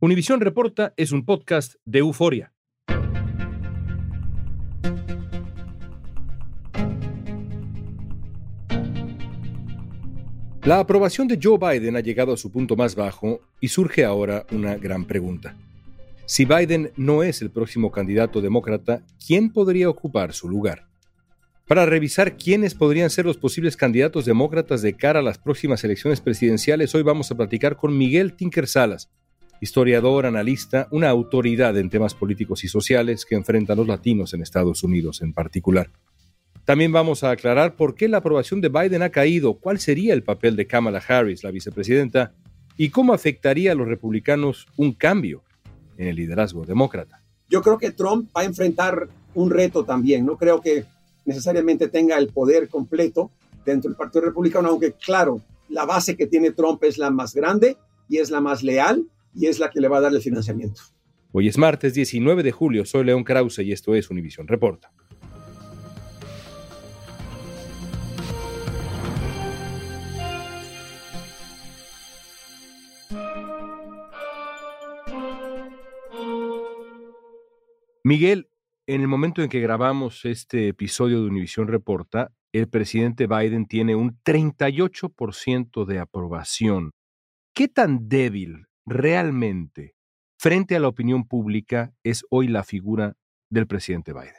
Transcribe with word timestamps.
Univisión 0.00 0.40
Reporta 0.40 0.94
es 0.96 1.10
un 1.10 1.24
podcast 1.24 1.74
de 1.84 1.98
euforia. 1.98 2.52
La 10.62 10.78
aprobación 10.78 11.26
de 11.26 11.40
Joe 11.42 11.58
Biden 11.58 11.96
ha 11.96 12.00
llegado 12.00 12.32
a 12.32 12.36
su 12.36 12.52
punto 12.52 12.76
más 12.76 12.94
bajo 12.94 13.40
y 13.60 13.66
surge 13.66 14.04
ahora 14.04 14.46
una 14.52 14.76
gran 14.76 15.04
pregunta. 15.04 15.56
Si 16.26 16.44
Biden 16.44 16.92
no 16.96 17.24
es 17.24 17.42
el 17.42 17.50
próximo 17.50 17.90
candidato 17.90 18.40
demócrata, 18.40 19.02
¿quién 19.26 19.52
podría 19.52 19.90
ocupar 19.90 20.32
su 20.32 20.48
lugar? 20.48 20.86
Para 21.66 21.86
revisar 21.86 22.36
quiénes 22.36 22.76
podrían 22.76 23.10
ser 23.10 23.26
los 23.26 23.36
posibles 23.36 23.76
candidatos 23.76 24.26
demócratas 24.26 24.80
de 24.80 24.94
cara 24.94 25.18
a 25.18 25.22
las 25.22 25.38
próximas 25.38 25.82
elecciones 25.82 26.20
presidenciales, 26.20 26.94
hoy 26.94 27.02
vamos 27.02 27.32
a 27.32 27.36
platicar 27.36 27.76
con 27.76 27.98
Miguel 27.98 28.34
Tinker 28.34 28.68
Salas, 28.68 29.10
historiador, 29.60 30.26
analista, 30.26 30.88
una 30.90 31.08
autoridad 31.08 31.76
en 31.76 31.90
temas 31.90 32.14
políticos 32.14 32.64
y 32.64 32.68
sociales 32.68 33.24
que 33.24 33.34
enfrentan 33.34 33.78
los 33.78 33.88
latinos 33.88 34.34
en 34.34 34.42
Estados 34.42 34.82
Unidos 34.82 35.22
en 35.22 35.32
particular. 35.32 35.90
También 36.64 36.92
vamos 36.92 37.24
a 37.24 37.30
aclarar 37.30 37.76
por 37.76 37.94
qué 37.94 38.08
la 38.08 38.18
aprobación 38.18 38.60
de 38.60 38.68
Biden 38.68 39.02
ha 39.02 39.08
caído, 39.08 39.54
cuál 39.54 39.78
sería 39.78 40.12
el 40.12 40.22
papel 40.22 40.54
de 40.54 40.66
Kamala 40.66 41.02
Harris, 41.06 41.42
la 41.42 41.50
vicepresidenta, 41.50 42.34
y 42.76 42.90
cómo 42.90 43.14
afectaría 43.14 43.72
a 43.72 43.74
los 43.74 43.88
republicanos 43.88 44.66
un 44.76 44.92
cambio 44.92 45.42
en 45.96 46.08
el 46.08 46.16
liderazgo 46.16 46.64
demócrata. 46.64 47.22
Yo 47.48 47.62
creo 47.62 47.78
que 47.78 47.90
Trump 47.90 48.30
va 48.36 48.42
a 48.42 48.44
enfrentar 48.44 49.08
un 49.34 49.50
reto 49.50 49.84
también. 49.84 50.26
No 50.26 50.36
creo 50.36 50.60
que 50.60 50.84
necesariamente 51.24 51.88
tenga 51.88 52.18
el 52.18 52.28
poder 52.28 52.68
completo 52.68 53.30
dentro 53.64 53.88
del 53.88 53.96
Partido 53.96 54.26
Republicano, 54.26 54.68
aunque 54.68 54.92
claro, 54.92 55.40
la 55.68 55.84
base 55.84 56.16
que 56.16 56.26
tiene 56.26 56.52
Trump 56.52 56.82
es 56.84 56.98
la 56.98 57.10
más 57.10 57.34
grande 57.34 57.76
y 58.08 58.18
es 58.18 58.30
la 58.30 58.40
más 58.40 58.62
leal 58.62 59.06
y 59.38 59.46
es 59.46 59.60
la 59.60 59.70
que 59.70 59.80
le 59.80 59.86
va 59.86 59.98
a 59.98 60.00
dar 60.00 60.12
el 60.12 60.20
financiamiento. 60.20 60.82
Hoy 61.30 61.46
es 61.46 61.56
martes 61.56 61.94
19 61.94 62.42
de 62.42 62.50
julio, 62.50 62.84
soy 62.84 63.04
León 63.04 63.22
Krause 63.22 63.60
y 63.60 63.70
esto 63.70 63.94
es 63.94 64.10
Univisión 64.10 64.48
Reporta. 64.48 64.92
Miguel, 78.02 78.48
en 78.86 79.02
el 79.02 79.06
momento 79.06 79.42
en 79.42 79.50
que 79.50 79.60
grabamos 79.60 80.24
este 80.24 80.68
episodio 80.68 81.20
de 81.20 81.28
Univisión 81.28 81.68
Reporta, 81.68 82.32
el 82.52 82.68
presidente 82.68 83.28
Biden 83.28 83.66
tiene 83.66 83.94
un 83.94 84.18
38% 84.24 85.84
de 85.84 85.98
aprobación. 86.00 86.92
¿Qué 87.54 87.68
tan 87.68 88.08
débil 88.08 88.67
realmente 88.88 89.94
frente 90.38 90.76
a 90.76 90.80
la 90.80 90.88
opinión 90.88 91.26
pública 91.26 91.92
es 92.02 92.24
hoy 92.30 92.48
la 92.48 92.64
figura 92.64 93.16
del 93.50 93.66
presidente 93.66 94.12
Biden? 94.12 94.34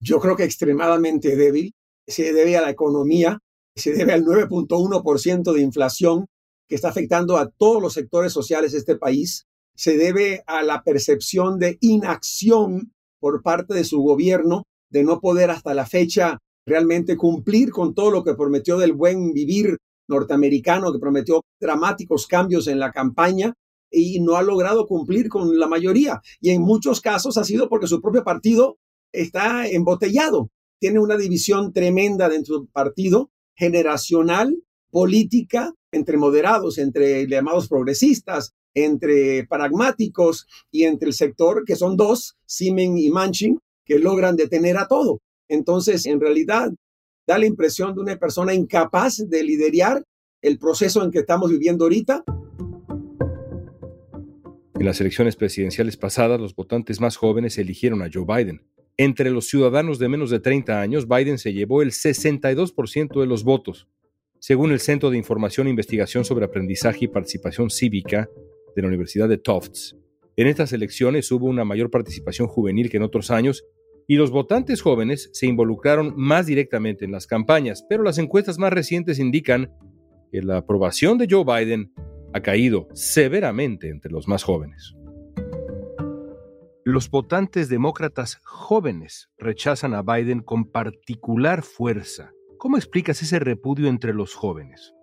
Yo 0.00 0.20
creo 0.20 0.36
que 0.36 0.44
extremadamente 0.44 1.36
débil. 1.36 1.74
Se 2.06 2.32
debe 2.32 2.56
a 2.56 2.62
la 2.62 2.70
economía, 2.70 3.38
se 3.76 3.92
debe 3.92 4.14
al 4.14 4.24
9.1% 4.24 5.52
de 5.52 5.60
inflación 5.60 6.26
que 6.66 6.74
está 6.74 6.88
afectando 6.88 7.36
a 7.36 7.50
todos 7.50 7.82
los 7.82 7.92
sectores 7.92 8.32
sociales 8.32 8.72
de 8.72 8.78
este 8.78 8.96
país 8.96 9.46
se 9.78 9.96
debe 9.96 10.42
a 10.48 10.64
la 10.64 10.82
percepción 10.82 11.60
de 11.60 11.78
inacción 11.80 12.92
por 13.20 13.42
parte 13.42 13.74
de 13.74 13.84
su 13.84 14.00
gobierno, 14.00 14.64
de 14.90 15.04
no 15.04 15.20
poder 15.20 15.52
hasta 15.52 15.72
la 15.72 15.86
fecha 15.86 16.38
realmente 16.66 17.16
cumplir 17.16 17.70
con 17.70 17.94
todo 17.94 18.10
lo 18.10 18.24
que 18.24 18.34
prometió 18.34 18.76
del 18.76 18.92
buen 18.92 19.32
vivir 19.32 19.78
norteamericano, 20.08 20.92
que 20.92 20.98
prometió 20.98 21.42
dramáticos 21.60 22.26
cambios 22.26 22.66
en 22.66 22.80
la 22.80 22.90
campaña 22.90 23.54
y 23.90 24.20
no 24.20 24.36
ha 24.36 24.42
logrado 24.42 24.86
cumplir 24.86 25.28
con 25.28 25.58
la 25.58 25.66
mayoría. 25.66 26.20
Y 26.40 26.50
en 26.50 26.62
muchos 26.62 27.00
casos 27.00 27.36
ha 27.36 27.44
sido 27.44 27.68
porque 27.68 27.86
su 27.86 28.00
propio 28.00 28.24
partido 28.24 28.78
está 29.12 29.68
embotellado. 29.68 30.50
Tiene 30.78 30.98
una 31.00 31.16
división 31.16 31.72
tremenda 31.72 32.28
dentro 32.28 32.58
del 32.58 32.68
partido, 32.68 33.30
generacional, 33.56 34.56
política, 34.90 35.74
entre 35.92 36.16
moderados, 36.16 36.78
entre 36.78 37.26
llamados 37.26 37.68
progresistas, 37.68 38.52
entre 38.74 39.46
pragmáticos 39.46 40.46
y 40.70 40.84
entre 40.84 41.08
el 41.08 41.14
sector, 41.14 41.64
que 41.64 41.76
son 41.76 41.96
dos, 41.96 42.36
Siemens 42.46 43.00
y 43.00 43.10
Manchin, 43.10 43.58
que 43.84 43.98
logran 43.98 44.36
detener 44.36 44.76
a 44.76 44.86
todo. 44.86 45.20
Entonces, 45.48 46.06
en 46.06 46.20
realidad, 46.20 46.70
da 47.26 47.38
la 47.38 47.46
impresión 47.46 47.94
de 47.94 48.00
una 48.00 48.16
persona 48.16 48.54
incapaz 48.54 49.16
de 49.28 49.42
liderar 49.42 50.04
el 50.42 50.58
proceso 50.58 51.02
en 51.02 51.10
que 51.10 51.20
estamos 51.20 51.50
viviendo 51.50 51.84
ahorita. 51.84 52.22
En 54.78 54.86
las 54.86 55.00
elecciones 55.00 55.34
presidenciales 55.34 55.96
pasadas, 55.96 56.40
los 56.40 56.54
votantes 56.54 57.00
más 57.00 57.16
jóvenes 57.16 57.58
eligieron 57.58 58.00
a 58.00 58.08
Joe 58.12 58.24
Biden. 58.24 58.62
Entre 58.96 59.30
los 59.30 59.48
ciudadanos 59.48 59.98
de 59.98 60.08
menos 60.08 60.30
de 60.30 60.38
30 60.38 60.80
años, 60.80 61.08
Biden 61.08 61.38
se 61.38 61.52
llevó 61.52 61.82
el 61.82 61.90
62% 61.90 63.20
de 63.20 63.26
los 63.26 63.42
votos. 63.42 63.88
Según 64.38 64.70
el 64.70 64.78
Centro 64.78 65.10
de 65.10 65.18
Información 65.18 65.66
e 65.66 65.70
Investigación 65.70 66.24
sobre 66.24 66.44
Aprendizaje 66.44 67.06
y 67.06 67.08
Participación 67.08 67.70
Cívica, 67.70 68.28
de 68.76 68.82
la 68.82 68.88
Universidad 68.88 69.28
de 69.28 69.38
Tufts. 69.38 69.96
En 70.36 70.46
estas 70.46 70.72
elecciones 70.72 71.32
hubo 71.32 71.46
una 71.46 71.64
mayor 71.64 71.90
participación 71.90 72.46
juvenil 72.46 72.88
que 72.88 72.98
en 72.98 73.02
otros 73.02 73.32
años 73.32 73.64
y 74.06 74.14
los 74.14 74.30
votantes 74.30 74.80
jóvenes 74.80 75.28
se 75.32 75.46
involucraron 75.46 76.14
más 76.16 76.46
directamente 76.46 77.04
en 77.04 77.10
las 77.10 77.26
campañas, 77.26 77.84
pero 77.88 78.04
las 78.04 78.18
encuestas 78.18 78.58
más 78.58 78.72
recientes 78.72 79.18
indican 79.18 79.72
que 80.30 80.40
la 80.40 80.58
aprobación 80.58 81.18
de 81.18 81.26
Joe 81.28 81.44
Biden 81.44 81.92
ha 82.38 82.42
caído 82.42 82.88
severamente 82.94 83.90
entre 83.90 84.10
los 84.10 84.26
más 84.26 84.42
jóvenes. 84.42 84.94
Los 86.84 87.10
votantes 87.10 87.68
demócratas 87.68 88.38
jóvenes 88.44 89.28
rechazan 89.36 89.92
a 89.92 90.02
Biden 90.02 90.40
con 90.40 90.70
particular 90.70 91.62
fuerza. 91.62 92.32
¿Cómo 92.56 92.78
explicas 92.78 93.22
ese 93.22 93.38
repudio 93.38 93.88
entre 93.88 94.14
los 94.14 94.34
jóvenes? 94.34 94.94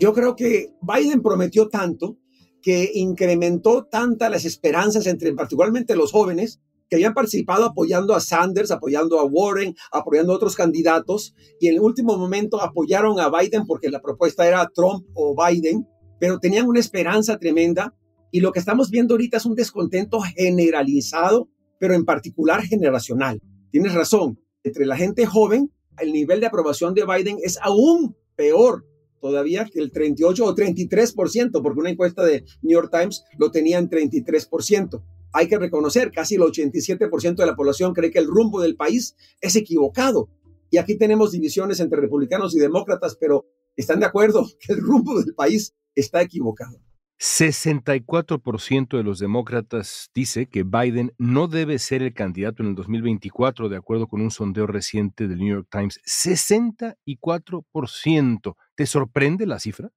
Yo 0.00 0.14
creo 0.14 0.34
que 0.34 0.68
Biden 0.80 1.22
prometió 1.22 1.68
tanto 1.68 2.16
que 2.62 2.90
incrementó 2.94 3.84
tantas 3.84 4.30
las 4.30 4.46
esperanzas 4.46 5.06
entre 5.06 5.34
particularmente 5.34 5.94
los 5.96 6.12
jóvenes 6.12 6.60
que 6.88 6.96
habían 6.96 7.12
participado 7.12 7.64
apoyando 7.64 8.14
a 8.14 8.20
Sanders, 8.20 8.70
apoyando 8.70 9.20
a 9.20 9.24
Warren, 9.24 9.74
apoyando 9.92 10.32
a 10.32 10.36
otros 10.36 10.56
candidatos 10.56 11.34
y 11.60 11.68
en 11.68 11.74
el 11.74 11.80
último 11.80 12.16
momento 12.16 12.62
apoyaron 12.62 13.20
a 13.20 13.28
Biden 13.28 13.66
porque 13.66 13.90
la 13.90 14.00
propuesta 14.00 14.46
era 14.46 14.66
Trump 14.74 15.06
o 15.14 15.36
Biden, 15.36 15.86
pero 16.24 16.38
tenían 16.38 16.66
una 16.66 16.80
esperanza 16.80 17.38
tremenda 17.38 17.94
y 18.30 18.40
lo 18.40 18.50
que 18.50 18.58
estamos 18.58 18.88
viendo 18.88 19.12
ahorita 19.12 19.36
es 19.36 19.44
un 19.44 19.54
descontento 19.54 20.22
generalizado, 20.22 21.50
pero 21.78 21.92
en 21.92 22.06
particular 22.06 22.62
generacional. 22.62 23.42
Tienes 23.70 23.92
razón, 23.92 24.40
entre 24.62 24.86
la 24.86 24.96
gente 24.96 25.26
joven 25.26 25.70
el 25.98 26.14
nivel 26.14 26.40
de 26.40 26.46
aprobación 26.46 26.94
de 26.94 27.04
Biden 27.04 27.36
es 27.42 27.58
aún 27.60 28.16
peor 28.36 28.86
todavía 29.20 29.66
que 29.66 29.80
el 29.80 29.92
38 29.92 30.46
o 30.46 30.54
33%, 30.54 31.62
porque 31.62 31.80
una 31.80 31.90
encuesta 31.90 32.24
de 32.24 32.46
New 32.62 32.72
York 32.72 32.90
Times 32.90 33.22
lo 33.36 33.50
tenía 33.50 33.76
en 33.76 33.90
33%. 33.90 35.02
Hay 35.34 35.46
que 35.46 35.58
reconocer, 35.58 36.10
casi 36.10 36.36
el 36.36 36.40
87% 36.40 37.34
de 37.36 37.46
la 37.46 37.54
población 37.54 37.92
cree 37.92 38.10
que 38.10 38.18
el 38.18 38.28
rumbo 38.28 38.62
del 38.62 38.76
país 38.76 39.14
es 39.42 39.56
equivocado. 39.56 40.30
Y 40.70 40.78
aquí 40.78 40.96
tenemos 40.96 41.32
divisiones 41.32 41.80
entre 41.80 42.00
republicanos 42.00 42.56
y 42.56 42.60
demócratas, 42.60 43.14
pero 43.20 43.44
están 43.76 44.00
de 44.00 44.06
acuerdo 44.06 44.46
que 44.60 44.72
el 44.72 44.80
rumbo 44.80 45.20
del 45.20 45.34
país 45.34 45.74
está 45.94 46.22
equivocado. 46.22 46.80
64% 47.20 48.96
de 48.96 49.02
los 49.02 49.18
demócratas 49.18 50.10
dice 50.14 50.46
que 50.46 50.62
Biden 50.62 51.12
no 51.16 51.48
debe 51.48 51.78
ser 51.78 52.02
el 52.02 52.12
candidato 52.12 52.62
en 52.62 52.70
el 52.70 52.74
2024, 52.74 53.68
de 53.68 53.76
acuerdo 53.76 54.08
con 54.08 54.20
un 54.20 54.30
sondeo 54.30 54.66
reciente 54.66 55.28
del 55.28 55.38
New 55.38 55.56
York 55.56 55.68
Times. 55.70 56.00
64%. 56.04 58.56
¿Te 58.74 58.86
sorprende 58.86 59.46
la 59.46 59.60
cifra? 59.60 59.90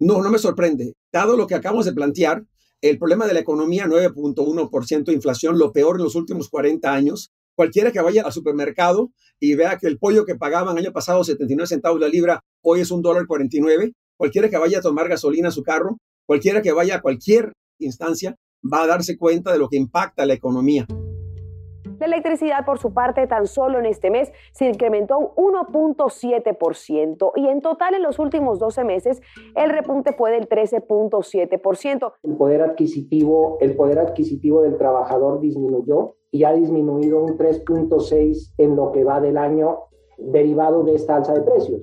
No, 0.00 0.22
no 0.22 0.30
me 0.30 0.38
sorprende. 0.38 0.94
Dado 1.12 1.36
lo 1.36 1.46
que 1.46 1.54
acabamos 1.54 1.84
de 1.84 1.92
plantear, 1.92 2.44
el 2.80 2.98
problema 2.98 3.26
de 3.26 3.34
la 3.34 3.40
economía, 3.40 3.86
9.1% 3.86 5.04
de 5.04 5.12
inflación, 5.12 5.58
lo 5.58 5.72
peor 5.72 5.96
en 5.96 6.02
los 6.02 6.16
últimos 6.16 6.48
40 6.48 6.92
años. 6.92 7.32
Cualquiera 7.54 7.92
que 7.92 8.00
vaya 8.00 8.22
al 8.22 8.32
supermercado 8.32 9.10
y 9.38 9.54
vea 9.54 9.76
que 9.78 9.86
el 9.86 9.98
pollo 9.98 10.24
que 10.24 10.36
pagaban 10.36 10.78
año 10.78 10.92
pasado 10.92 11.22
79 11.22 11.66
centavos 11.66 12.00
la 12.00 12.08
libra, 12.08 12.40
hoy 12.62 12.80
es 12.80 12.90
un 12.90 13.02
dólar 13.02 13.26
49. 13.26 13.92
Cualquiera 14.16 14.48
que 14.48 14.56
vaya 14.56 14.78
a 14.78 14.82
tomar 14.82 15.08
gasolina 15.08 15.48
a 15.48 15.52
su 15.52 15.62
carro, 15.62 15.98
cualquiera 16.26 16.62
que 16.62 16.72
vaya 16.72 16.96
a 16.96 17.00
cualquier 17.02 17.52
instancia, 17.78 18.36
va 18.62 18.84
a 18.84 18.86
darse 18.86 19.18
cuenta 19.18 19.52
de 19.52 19.58
lo 19.58 19.68
que 19.68 19.76
impacta 19.76 20.24
la 20.24 20.34
economía. 20.34 20.86
La 22.02 22.06
electricidad, 22.06 22.64
por 22.66 22.80
su 22.80 22.92
parte, 22.92 23.28
tan 23.28 23.46
solo 23.46 23.78
en 23.78 23.86
este 23.86 24.10
mes 24.10 24.32
se 24.50 24.68
incrementó 24.68 25.32
un 25.36 25.54
1.7% 25.54 27.30
y 27.36 27.46
en 27.46 27.60
total 27.60 27.94
en 27.94 28.02
los 28.02 28.18
últimos 28.18 28.58
12 28.58 28.82
meses 28.82 29.22
el 29.54 29.70
repunte 29.70 30.12
fue 30.12 30.32
del 30.32 30.48
13.7%. 30.48 32.12
El 32.24 32.36
poder 32.36 32.62
adquisitivo, 32.62 33.56
el 33.60 33.76
poder 33.76 34.00
adquisitivo 34.00 34.62
del 34.62 34.78
trabajador 34.78 35.38
disminuyó 35.38 36.16
y 36.32 36.42
ha 36.42 36.52
disminuido 36.52 37.22
un 37.22 37.38
3.6 37.38 38.54
en 38.58 38.74
lo 38.74 38.90
que 38.90 39.04
va 39.04 39.20
del 39.20 39.36
año 39.36 39.82
derivado 40.18 40.82
de 40.82 40.96
esta 40.96 41.14
alza 41.14 41.34
de 41.34 41.42
precios. 41.42 41.82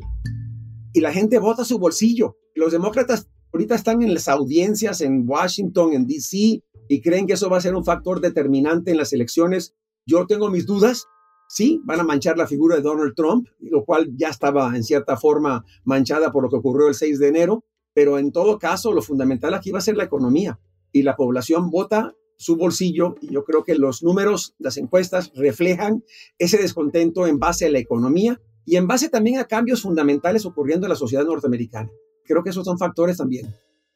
Y 0.91 0.99
la 0.99 1.13
gente 1.13 1.39
vota 1.39 1.63
su 1.63 1.79
bolsillo. 1.79 2.35
Los 2.55 2.73
demócratas 2.73 3.31
ahorita 3.53 3.75
están 3.75 4.01
en 4.01 4.13
las 4.13 4.27
audiencias 4.27 4.99
en 4.99 5.23
Washington, 5.25 5.93
en 5.93 6.05
DC, 6.05 6.61
y 6.89 7.01
creen 7.01 7.25
que 7.25 7.33
eso 7.33 7.49
va 7.49 7.55
a 7.55 7.61
ser 7.61 7.73
un 7.73 7.85
factor 7.85 8.19
determinante 8.19 8.91
en 8.91 8.97
las 8.97 9.13
elecciones 9.13 9.77
yo 10.09 10.25
tengo 10.25 10.49
mis 10.49 10.65
dudas. 10.65 11.07
Sí, 11.47 11.81
van 11.83 11.99
a 11.99 12.03
manchar 12.03 12.37
la 12.37 12.47
figura 12.47 12.75
de 12.75 12.81
Donald 12.81 13.15
Trump, 13.15 13.47
lo 13.59 13.83
cual 13.83 14.09
ya 14.15 14.29
estaba 14.29 14.75
en 14.75 14.83
cierta 14.83 15.17
forma 15.17 15.65
manchada 15.83 16.31
por 16.31 16.43
lo 16.43 16.49
que 16.49 16.57
ocurrió 16.57 16.87
el 16.87 16.93
6 16.93 17.17
de 17.19 17.27
enero, 17.27 17.63
pero 17.93 18.19
en 18.19 18.31
todo 18.31 18.59
caso 18.59 18.93
lo 18.93 19.01
fundamental 19.01 19.53
aquí 19.53 19.71
va 19.71 19.79
a 19.79 19.81
ser 19.81 19.97
la 19.97 20.03
economía 20.03 20.59
y 20.91 21.01
la 21.01 21.15
población 21.15 21.71
vota 21.71 22.13
su 22.37 22.55
bolsillo 22.55 23.15
y 23.21 23.33
yo 23.33 23.43
creo 23.43 23.63
que 23.63 23.75
los 23.75 24.03
números, 24.03 24.55
las 24.59 24.77
encuestas 24.77 25.31
reflejan 25.35 26.03
ese 26.37 26.57
descontento 26.57 27.27
en 27.27 27.39
base 27.39 27.65
a 27.65 27.71
la 27.71 27.79
economía 27.79 28.39
y 28.65 28.75
en 28.75 28.87
base 28.87 29.09
también 29.09 29.39
a 29.39 29.45
cambios 29.45 29.81
fundamentales 29.81 30.45
ocurriendo 30.45 30.85
en 30.85 30.89
la 30.89 30.95
sociedad 30.95 31.25
norteamericana. 31.25 31.89
Creo 32.25 32.43
que 32.43 32.51
esos 32.51 32.63
son 32.65 32.77
factores 32.77 33.17
también. 33.17 33.47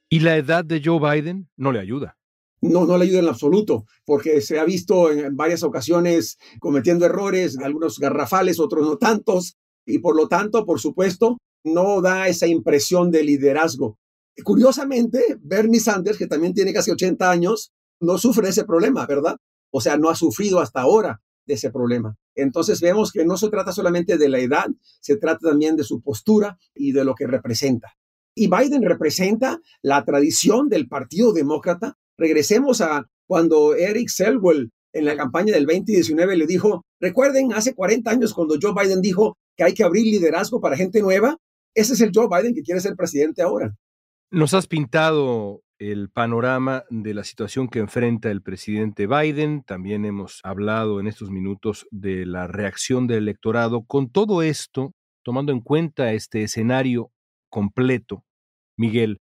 ¿Y 0.09 0.19
la 0.19 0.37
edad 0.37 0.65
de 0.65 0.81
Joe 0.83 0.99
Biden 0.99 1.47
no 1.55 1.71
le 1.71 1.79
ayuda? 1.79 2.17
No, 2.63 2.85
no 2.85 2.97
le 2.97 3.05
ayuda 3.05 3.19
en 3.19 3.27
absoluto, 3.27 3.85
porque 4.05 4.41
se 4.41 4.59
ha 4.59 4.63
visto 4.63 5.11
en 5.11 5.35
varias 5.35 5.63
ocasiones 5.63 6.37
cometiendo 6.59 7.05
errores, 7.05 7.57
algunos 7.57 7.99
garrafales, 7.99 8.59
otros 8.59 8.85
no 8.87 8.97
tantos, 8.97 9.57
y 9.85 9.99
por 9.99 10.15
lo 10.15 10.27
tanto, 10.27 10.65
por 10.65 10.79
supuesto, 10.79 11.37
no 11.63 12.01
da 12.01 12.27
esa 12.27 12.47
impresión 12.47 13.11
de 13.11 13.23
liderazgo. 13.23 13.97
Curiosamente, 14.43 15.37
Bernie 15.41 15.79
Sanders, 15.79 16.17
que 16.17 16.27
también 16.27 16.53
tiene 16.53 16.73
casi 16.73 16.91
80 16.91 17.29
años, 17.29 17.71
no 17.99 18.17
sufre 18.17 18.49
ese 18.49 18.65
problema, 18.65 19.05
¿verdad? 19.05 19.37
O 19.71 19.81
sea, 19.81 19.97
no 19.97 20.09
ha 20.09 20.15
sufrido 20.15 20.59
hasta 20.59 20.81
ahora 20.81 21.21
de 21.45 21.55
ese 21.55 21.69
problema. 21.69 22.15
Entonces 22.35 22.81
vemos 22.81 23.11
que 23.11 23.25
no 23.25 23.37
se 23.37 23.49
trata 23.49 23.71
solamente 23.71 24.17
de 24.17 24.29
la 24.29 24.39
edad, 24.39 24.67
se 25.01 25.17
trata 25.17 25.49
también 25.49 25.75
de 25.75 25.83
su 25.83 26.01
postura 26.01 26.57
y 26.73 26.93
de 26.93 27.03
lo 27.03 27.13
que 27.13 27.27
representa. 27.27 27.93
Y 28.35 28.47
Biden 28.47 28.81
representa 28.81 29.59
la 29.81 30.03
tradición 30.05 30.69
del 30.69 30.87
Partido 30.87 31.33
Demócrata 31.33 31.97
Regresemos 32.23 32.79
a 32.79 33.05
cuando 33.27 33.75
Eric 33.75 34.07
Selwell 34.07 34.71
en 34.93 35.03
la 35.03 35.17
campaña 35.17 35.51
del 35.51 35.65
2019 35.65 36.37
le 36.37 36.47
dijo, 36.47 36.85
recuerden, 37.01 37.51
hace 37.51 37.75
40 37.75 38.09
años 38.09 38.33
cuando 38.33 38.55
Joe 38.61 38.71
Biden 38.73 39.01
dijo 39.01 39.35
que 39.57 39.65
hay 39.65 39.73
que 39.73 39.83
abrir 39.83 40.05
liderazgo 40.05 40.61
para 40.61 40.77
gente 40.77 41.01
nueva, 41.01 41.35
ese 41.75 41.95
es 41.95 41.99
el 41.99 42.11
Joe 42.15 42.29
Biden 42.29 42.55
que 42.55 42.61
quiere 42.61 42.79
ser 42.79 42.95
presidente 42.95 43.41
ahora. 43.41 43.75
Nos 44.31 44.53
has 44.53 44.67
pintado 44.67 45.63
el 45.79 46.11
panorama 46.11 46.85
de 46.89 47.13
la 47.13 47.25
situación 47.25 47.67
que 47.67 47.79
enfrenta 47.79 48.31
el 48.31 48.41
presidente 48.41 49.05
Biden. 49.05 49.61
También 49.61 50.05
hemos 50.05 50.39
hablado 50.43 51.01
en 51.01 51.07
estos 51.07 51.29
minutos 51.29 51.87
de 51.91 52.25
la 52.25 52.47
reacción 52.47 53.05
del 53.05 53.17
electorado. 53.17 53.83
Con 53.83 54.09
todo 54.09 54.43
esto, 54.43 54.93
tomando 55.25 55.51
en 55.51 55.59
cuenta 55.59 56.13
este 56.13 56.43
escenario 56.43 57.11
completo, 57.49 58.23
Miguel, 58.77 59.19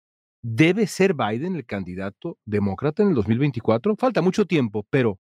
¿Debe 0.47 0.87
ser 0.87 1.15
Biden 1.15 1.57
el 1.57 1.65
candidato 1.65 2.37
demócrata 2.45 3.03
en 3.03 3.09
el 3.09 3.15
2024? 3.15 3.97
Falta 3.97 4.21
mucho 4.21 4.45
tiempo, 4.45 4.87
pero 4.91 5.19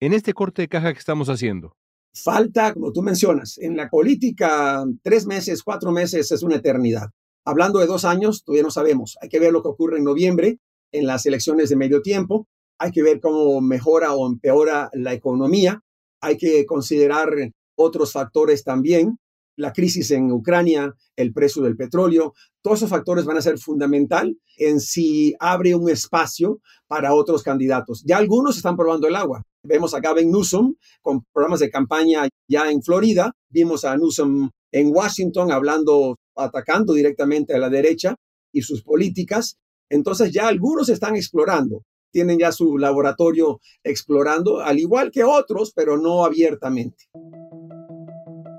en 0.00 0.12
este 0.12 0.34
corte 0.34 0.62
de 0.62 0.68
caja 0.68 0.92
que 0.92 0.98
estamos 0.98 1.28
haciendo. 1.28 1.76
Falta, 2.12 2.74
como 2.74 2.92
tú 2.92 3.00
mencionas, 3.00 3.56
en 3.58 3.76
la 3.76 3.88
política 3.88 4.84
tres 5.04 5.28
meses, 5.28 5.62
cuatro 5.62 5.92
meses 5.92 6.32
es 6.32 6.42
una 6.42 6.56
eternidad. 6.56 7.10
Hablando 7.44 7.78
de 7.78 7.86
dos 7.86 8.04
años, 8.04 8.42
todavía 8.42 8.64
no 8.64 8.72
sabemos. 8.72 9.16
Hay 9.20 9.28
que 9.28 9.38
ver 9.38 9.52
lo 9.52 9.62
que 9.62 9.68
ocurre 9.68 9.98
en 9.98 10.04
noviembre 10.04 10.58
en 10.90 11.06
las 11.06 11.24
elecciones 11.24 11.68
de 11.68 11.76
medio 11.76 12.02
tiempo. 12.02 12.48
Hay 12.80 12.90
que 12.90 13.04
ver 13.04 13.20
cómo 13.20 13.60
mejora 13.60 14.12
o 14.14 14.26
empeora 14.26 14.90
la 14.92 15.12
economía. 15.12 15.82
Hay 16.20 16.36
que 16.36 16.66
considerar 16.66 17.28
otros 17.76 18.10
factores 18.10 18.64
también 18.64 19.18
la 19.56 19.72
crisis 19.72 20.10
en 20.10 20.30
Ucrania, 20.32 20.94
el 21.16 21.32
precio 21.32 21.62
del 21.62 21.76
petróleo, 21.76 22.34
todos 22.62 22.78
esos 22.78 22.90
factores 22.90 23.24
van 23.24 23.36
a 23.36 23.42
ser 23.42 23.58
fundamental 23.58 24.36
en 24.56 24.80
si 24.80 25.34
abre 25.38 25.74
un 25.74 25.88
espacio 25.90 26.60
para 26.86 27.14
otros 27.14 27.42
candidatos. 27.42 28.02
Ya 28.06 28.16
algunos 28.18 28.56
están 28.56 28.76
probando 28.76 29.06
el 29.06 29.16
agua. 29.16 29.42
Vemos 29.62 29.94
a 29.94 30.00
Gavin 30.00 30.30
Newsom 30.30 30.74
con 31.02 31.24
programas 31.32 31.60
de 31.60 31.70
campaña 31.70 32.28
ya 32.48 32.70
en 32.70 32.82
Florida, 32.82 33.32
vimos 33.48 33.84
a 33.84 33.96
Newsom 33.96 34.50
en 34.72 34.92
Washington 34.94 35.52
hablando, 35.52 36.16
atacando 36.36 36.94
directamente 36.94 37.54
a 37.54 37.58
la 37.58 37.70
derecha 37.70 38.16
y 38.52 38.62
sus 38.62 38.82
políticas. 38.82 39.56
Entonces 39.88 40.32
ya 40.32 40.48
algunos 40.48 40.88
están 40.88 41.16
explorando, 41.16 41.82
tienen 42.10 42.38
ya 42.38 42.52
su 42.52 42.78
laboratorio 42.78 43.60
explorando, 43.82 44.60
al 44.60 44.78
igual 44.78 45.10
que 45.10 45.24
otros, 45.24 45.72
pero 45.74 45.96
no 45.96 46.24
abiertamente. 46.24 47.04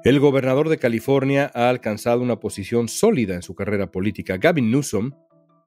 El 0.06 0.20
gobernador 0.20 0.70
de 0.70 0.78
California 0.78 1.50
ha 1.56 1.68
alcanzado 1.68 2.22
una 2.22 2.40
posición 2.40 2.90
sólida 2.90 3.34
en 3.34 3.42
su 3.42 3.56
carrera 3.56 3.90
política. 3.90 4.38
Gavin 4.38 4.70
Newsom 4.70 5.14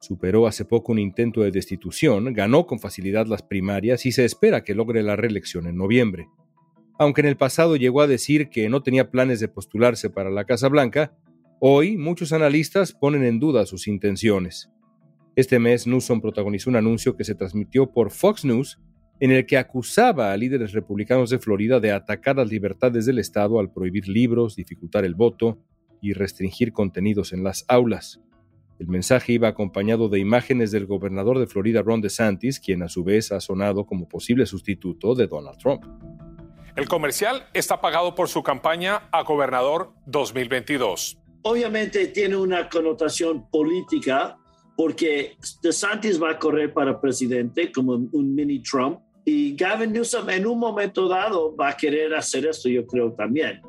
superó 0.00 0.46
hace 0.46 0.64
poco 0.64 0.92
un 0.92 1.00
intento 1.00 1.40
de 1.40 1.50
destitución, 1.50 2.32
ganó 2.34 2.64
con 2.64 2.78
facilidad 2.78 3.26
las 3.26 3.42
primarias 3.42 4.06
y 4.06 4.12
se 4.12 4.24
espera 4.24 4.62
que 4.62 4.76
logre 4.76 5.02
la 5.02 5.16
reelección 5.16 5.66
en 5.66 5.76
noviembre. 5.76 6.28
Aunque 7.00 7.22
en 7.22 7.26
el 7.26 7.36
pasado 7.36 7.74
llegó 7.74 8.00
a 8.00 8.06
decir 8.06 8.48
que 8.48 8.68
no 8.68 8.80
tenía 8.80 9.10
planes 9.10 9.40
de 9.40 9.48
postularse 9.48 10.08
para 10.08 10.30
la 10.30 10.44
Casa 10.44 10.68
Blanca, 10.68 11.18
hoy 11.58 11.96
muchos 11.96 12.32
analistas 12.32 12.92
ponen 12.92 13.24
en 13.24 13.40
duda 13.40 13.66
sus 13.66 13.88
intenciones. 13.88 14.70
Este 15.34 15.58
mes 15.58 15.88
Newsom 15.88 16.20
protagonizó 16.20 16.70
un 16.70 16.76
anuncio 16.76 17.16
que 17.16 17.24
se 17.24 17.34
transmitió 17.34 17.90
por 17.90 18.12
Fox 18.12 18.44
News 18.44 18.78
en 19.20 19.32
el 19.32 19.46
que 19.46 19.58
acusaba 19.58 20.32
a 20.32 20.36
líderes 20.36 20.72
republicanos 20.72 21.30
de 21.30 21.38
Florida 21.38 21.80
de 21.80 21.92
atacar 21.92 22.36
las 22.36 22.50
libertades 22.50 23.06
del 23.06 23.18
Estado 23.18 23.58
al 23.58 23.72
prohibir 23.72 24.08
libros, 24.08 24.56
dificultar 24.56 25.04
el 25.04 25.14
voto 25.14 25.58
y 26.00 26.12
restringir 26.12 26.72
contenidos 26.72 27.32
en 27.32 27.42
las 27.42 27.64
aulas. 27.68 28.20
El 28.78 28.86
mensaje 28.86 29.32
iba 29.32 29.48
acompañado 29.48 30.08
de 30.08 30.20
imágenes 30.20 30.70
del 30.70 30.86
gobernador 30.86 31.40
de 31.40 31.48
Florida, 31.48 31.82
Ron 31.82 32.00
DeSantis, 32.00 32.60
quien 32.60 32.84
a 32.84 32.88
su 32.88 33.02
vez 33.02 33.32
ha 33.32 33.40
sonado 33.40 33.86
como 33.86 34.08
posible 34.08 34.46
sustituto 34.46 35.16
de 35.16 35.26
Donald 35.26 35.58
Trump. 35.58 35.84
El 36.76 36.86
comercial 36.86 37.42
está 37.54 37.80
pagado 37.80 38.14
por 38.14 38.28
su 38.28 38.44
campaña 38.44 39.08
a 39.10 39.24
gobernador 39.24 39.94
2022. 40.06 41.18
Obviamente 41.42 42.06
tiene 42.06 42.36
una 42.36 42.68
connotación 42.68 43.50
política 43.50 44.38
porque 44.76 45.36
DeSantis 45.60 46.22
va 46.22 46.30
a 46.30 46.38
correr 46.38 46.72
para 46.72 47.00
presidente 47.00 47.72
como 47.72 47.94
un 47.94 48.32
mini 48.32 48.62
Trump 48.62 49.00
y 49.28 49.54
Gavin 49.54 49.92
Newsom 49.92 50.30
en 50.30 50.46
un 50.46 50.58
momento 50.58 51.06
dado 51.06 51.54
va 51.54 51.68
a 51.68 51.76
querer 51.76 52.14
hacer 52.14 52.46
esto, 52.46 52.68
yo 52.70 52.86
creo 52.86 53.12
también. 53.12 53.60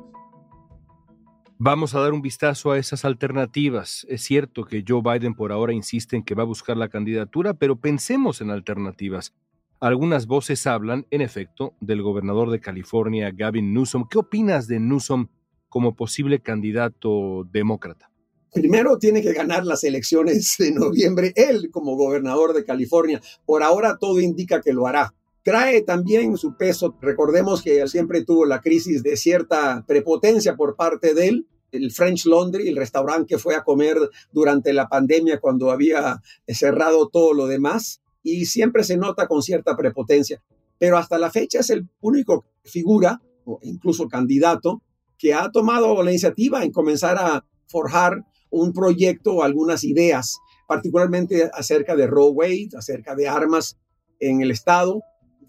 Vamos 1.58 1.94
a 1.94 2.00
dar 2.00 2.14
un 2.14 2.22
vistazo 2.22 2.72
a 2.72 2.78
esas 2.78 3.04
alternativas. 3.04 4.06
Es 4.08 4.22
cierto 4.22 4.64
que 4.64 4.82
Joe 4.86 5.02
Biden 5.02 5.34
por 5.34 5.52
ahora 5.52 5.74
insiste 5.74 6.16
en 6.16 6.22
que 6.22 6.34
va 6.34 6.44
a 6.44 6.46
buscar 6.46 6.78
la 6.78 6.88
candidatura, 6.88 7.52
pero 7.52 7.76
pensemos 7.76 8.40
en 8.40 8.50
alternativas. 8.50 9.34
Algunas 9.80 10.26
voces 10.26 10.66
hablan, 10.66 11.06
en 11.10 11.20
efecto, 11.20 11.74
del 11.80 12.00
gobernador 12.00 12.50
de 12.50 12.60
California, 12.60 13.30
Gavin 13.30 13.74
Newsom. 13.74 14.08
¿Qué 14.08 14.16
opinas 14.16 14.66
de 14.66 14.80
Newsom 14.80 15.28
como 15.68 15.94
posible 15.94 16.40
candidato 16.40 17.46
demócrata? 17.52 18.10
Primero 18.50 18.96
tiene 18.96 19.20
que 19.20 19.34
ganar 19.34 19.66
las 19.66 19.84
elecciones 19.84 20.56
de 20.58 20.72
noviembre 20.72 21.34
él 21.36 21.68
como 21.70 21.96
gobernador 21.96 22.54
de 22.54 22.64
California. 22.64 23.20
Por 23.44 23.62
ahora 23.62 23.98
todo 24.00 24.20
indica 24.20 24.62
que 24.62 24.72
lo 24.72 24.86
hará 24.86 25.14
trae 25.42 25.82
también 25.82 26.36
su 26.36 26.56
peso. 26.56 26.96
Recordemos 27.00 27.62
que 27.62 27.80
él 27.80 27.88
siempre 27.88 28.24
tuvo 28.24 28.44
la 28.44 28.60
crisis 28.60 29.02
de 29.02 29.16
cierta 29.16 29.84
prepotencia 29.86 30.56
por 30.56 30.76
parte 30.76 31.14
de 31.14 31.28
él. 31.28 31.46
El 31.72 31.92
French 31.92 32.26
Laundry, 32.26 32.68
el 32.68 32.76
restaurante 32.76 33.26
que 33.26 33.38
fue 33.38 33.54
a 33.54 33.62
comer 33.62 33.96
durante 34.32 34.72
la 34.72 34.88
pandemia 34.88 35.38
cuando 35.38 35.70
había 35.70 36.20
cerrado 36.48 37.08
todo 37.08 37.32
lo 37.32 37.46
demás, 37.46 38.00
y 38.22 38.46
siempre 38.46 38.84
se 38.84 38.96
nota 38.96 39.28
con 39.28 39.42
cierta 39.42 39.76
prepotencia. 39.76 40.42
Pero 40.78 40.98
hasta 40.98 41.18
la 41.18 41.30
fecha 41.30 41.60
es 41.60 41.70
el 41.70 41.88
único 42.00 42.44
figura, 42.64 43.22
o 43.44 43.60
incluso 43.62 44.08
candidato, 44.08 44.82
que 45.16 45.32
ha 45.34 45.50
tomado 45.50 46.02
la 46.02 46.10
iniciativa 46.10 46.64
en 46.64 46.72
comenzar 46.72 47.18
a 47.18 47.44
forjar 47.66 48.24
un 48.50 48.72
proyecto 48.72 49.34
o 49.34 49.42
algunas 49.42 49.84
ideas, 49.84 50.38
particularmente 50.66 51.50
acerca 51.52 51.94
de 51.94 52.06
Roe 52.06 52.30
Wade, 52.30 52.70
acerca 52.76 53.14
de 53.14 53.28
armas 53.28 53.78
en 54.18 54.40
el 54.40 54.50
Estado, 54.50 55.02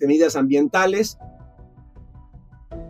medidas 0.07 0.35
ambientales. 0.35 1.17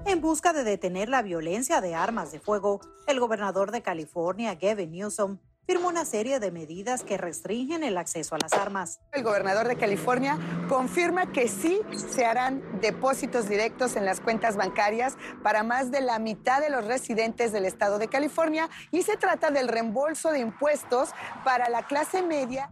En 0.06 0.22
busca 0.22 0.54
de 0.54 0.64
detener 0.64 1.10
la 1.10 1.22
violencia 1.22 1.82
de 1.82 1.96
armas 1.96 2.32
de 2.32 2.40
fuego, 2.40 2.82
el 3.08 3.20
gobernador 3.20 3.72
de 3.72 3.82
California, 3.82 4.56
Gavin 4.56 4.92
Newsom, 4.92 5.38
firmó 5.68 5.88
una 5.88 6.06
serie 6.06 6.40
de 6.40 6.52
medidas 6.52 7.04
que 7.04 7.18
restringen 7.18 7.84
el 7.84 7.98
acceso 7.98 8.36
a 8.36 8.40
las 8.40 8.52
armas. 8.54 9.00
El 9.14 9.24
gobernador 9.24 9.68
de 9.68 9.78
California 9.78 10.38
confirma 10.68 11.32
que 11.32 11.48
sí 11.48 11.80
se 12.10 12.26
harán 12.26 12.62
depósitos 12.82 13.48
directos 13.48 13.96
en 13.96 14.06
las 14.06 14.20
cuentas 14.20 14.58
bancarias 14.58 15.18
para 15.44 15.64
más 15.64 15.92
de 15.92 16.02
la 16.02 16.20
mitad 16.20 16.62
de 16.62 16.70
los 16.70 16.86
residentes 16.86 17.52
del 17.52 17.66
estado 17.66 18.00
de 18.00 18.08
California 18.08 18.70
y 18.92 19.04
se 19.04 19.18
trata 19.18 19.52
del 19.52 19.68
reembolso 19.68 20.32
de 20.32 20.40
impuestos 20.40 21.12
para 21.46 21.70
la 21.70 21.86
clase 21.86 22.24
media. 22.24 22.72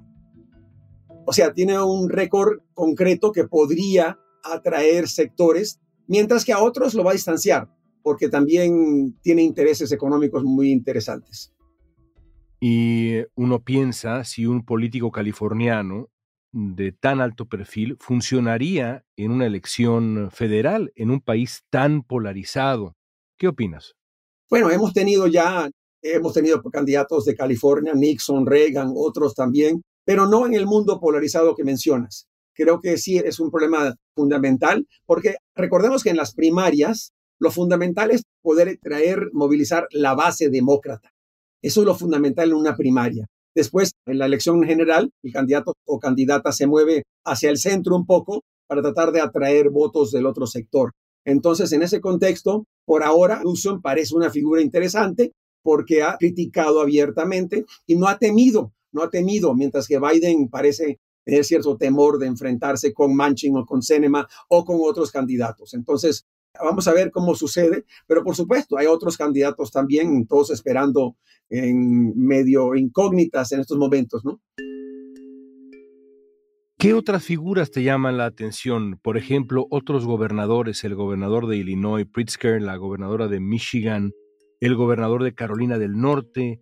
O 1.25 1.31
sea, 1.31 1.53
tiene 1.53 1.79
un 1.79 2.09
récord 2.09 2.59
concreto 2.73 3.31
que 3.31 3.43
podría 3.43 4.19
atraer 4.43 5.07
sectores, 5.07 5.79
mientras 6.07 6.45
que 6.45 6.53
a 6.53 6.59
otros 6.59 6.93
lo 6.93 7.03
va 7.03 7.11
a 7.11 7.13
distanciar, 7.13 7.69
porque 8.01 8.29
también 8.29 9.17
tiene 9.21 9.43
intereses 9.43 9.91
económicos 9.91 10.43
muy 10.43 10.71
interesantes. 10.71 11.53
Y 12.59 13.19
uno 13.35 13.63
piensa 13.63 14.23
si 14.23 14.45
un 14.45 14.65
político 14.65 15.11
californiano 15.11 16.09
de 16.51 16.91
tan 16.91 17.21
alto 17.21 17.47
perfil 17.47 17.95
funcionaría 17.99 19.05
en 19.15 19.31
una 19.31 19.45
elección 19.45 20.29
federal 20.31 20.91
en 20.95 21.11
un 21.11 21.21
país 21.21 21.63
tan 21.69 22.03
polarizado. 22.03 22.95
¿Qué 23.37 23.47
opinas? 23.47 23.95
Bueno, 24.49 24.71
hemos 24.71 24.93
tenido 24.93 25.27
ya, 25.27 25.69
hemos 26.01 26.33
tenido 26.33 26.61
candidatos 26.63 27.25
de 27.25 27.35
California, 27.35 27.93
Nixon, 27.93 28.45
Reagan, 28.45 28.91
otros 28.95 29.35
también, 29.35 29.81
pero 30.03 30.25
no 30.25 30.45
en 30.47 30.55
el 30.55 30.65
mundo 30.65 30.99
polarizado 30.99 31.55
que 31.55 31.63
mencionas. 31.63 32.27
Creo 32.59 32.81
que 32.81 32.97
sí 32.97 33.17
es 33.17 33.39
un 33.39 33.51
problema 33.51 33.95
fundamental, 34.13 34.85
porque 35.05 35.35
recordemos 35.55 36.03
que 36.03 36.09
en 36.09 36.17
las 36.17 36.33
primarias 36.33 37.13
lo 37.39 37.51
fundamental 37.51 38.11
es 38.11 38.23
poder 38.41 38.77
traer, 38.81 39.29
movilizar 39.31 39.87
la 39.91 40.13
base 40.13 40.49
demócrata. 40.49 41.09
Eso 41.61 41.79
es 41.79 41.85
lo 41.85 41.95
fundamental 41.95 42.49
en 42.49 42.55
una 42.55 42.75
primaria. 42.75 43.27
Después, 43.55 43.91
en 44.05 44.17
la 44.17 44.25
elección 44.25 44.61
general, 44.63 45.09
el 45.23 45.31
candidato 45.31 45.73
o 45.85 45.99
candidata 45.99 46.51
se 46.51 46.67
mueve 46.67 47.03
hacia 47.25 47.49
el 47.49 47.57
centro 47.57 47.95
un 47.95 48.05
poco 48.05 48.43
para 48.67 48.81
tratar 48.81 49.13
de 49.13 49.21
atraer 49.21 49.69
votos 49.69 50.11
del 50.11 50.25
otro 50.25 50.45
sector. 50.45 50.91
Entonces, 51.23 51.71
en 51.71 51.81
ese 51.81 52.01
contexto, 52.01 52.65
por 52.85 53.03
ahora, 53.03 53.41
Newsom 53.41 53.81
parece 53.81 54.13
una 54.15 54.31
figura 54.31 54.61
interesante 54.61 55.31
porque 55.63 56.03
ha 56.03 56.17
criticado 56.17 56.81
abiertamente 56.81 57.63
y 57.87 57.95
no 57.95 58.09
ha 58.09 58.17
temido, 58.17 58.73
no 58.91 59.01
ha 59.01 59.09
temido, 59.09 59.55
mientras 59.55 59.87
que 59.87 59.97
Biden 59.97 60.49
parece 60.49 60.99
tener 61.29 61.45
cierto 61.45 61.77
temor 61.77 62.17
de 62.17 62.27
enfrentarse 62.27 62.93
con 62.93 63.15
Manchin 63.15 63.55
o 63.55 63.65
con 63.65 63.81
Senema 63.81 64.27
o 64.47 64.65
con 64.65 64.77
otros 64.81 65.11
candidatos. 65.11 65.73
Entonces, 65.73 66.25
Vamos 66.61 66.87
a 66.87 66.93
ver 66.93 67.11
cómo 67.11 67.35
sucede, 67.35 67.85
pero 68.07 68.23
por 68.23 68.35
supuesto 68.35 68.77
hay 68.77 68.87
otros 68.87 69.17
candidatos 69.17 69.71
también, 69.71 70.27
todos 70.27 70.49
esperando 70.49 71.15
en 71.49 72.17
medio 72.17 72.75
incógnitas 72.75 73.51
en 73.51 73.61
estos 73.61 73.77
momentos, 73.77 74.25
¿no? 74.25 74.41
¿Qué 76.77 76.93
otras 76.93 77.23
figuras 77.23 77.71
te 77.71 77.83
llaman 77.83 78.17
la 78.17 78.25
atención? 78.25 78.99
Por 79.01 79.17
ejemplo, 79.17 79.67
otros 79.69 80.05
gobernadores, 80.05 80.83
el 80.83 80.95
gobernador 80.95 81.47
de 81.47 81.57
Illinois, 81.57 82.07
Pritzker, 82.11 82.61
la 82.61 82.77
gobernadora 82.77 83.27
de 83.27 83.39
Michigan, 83.39 84.13
el 84.59 84.75
gobernador 84.75 85.23
de 85.23 85.35
Carolina 85.35 85.77
del 85.77 85.97
Norte. 85.97 86.61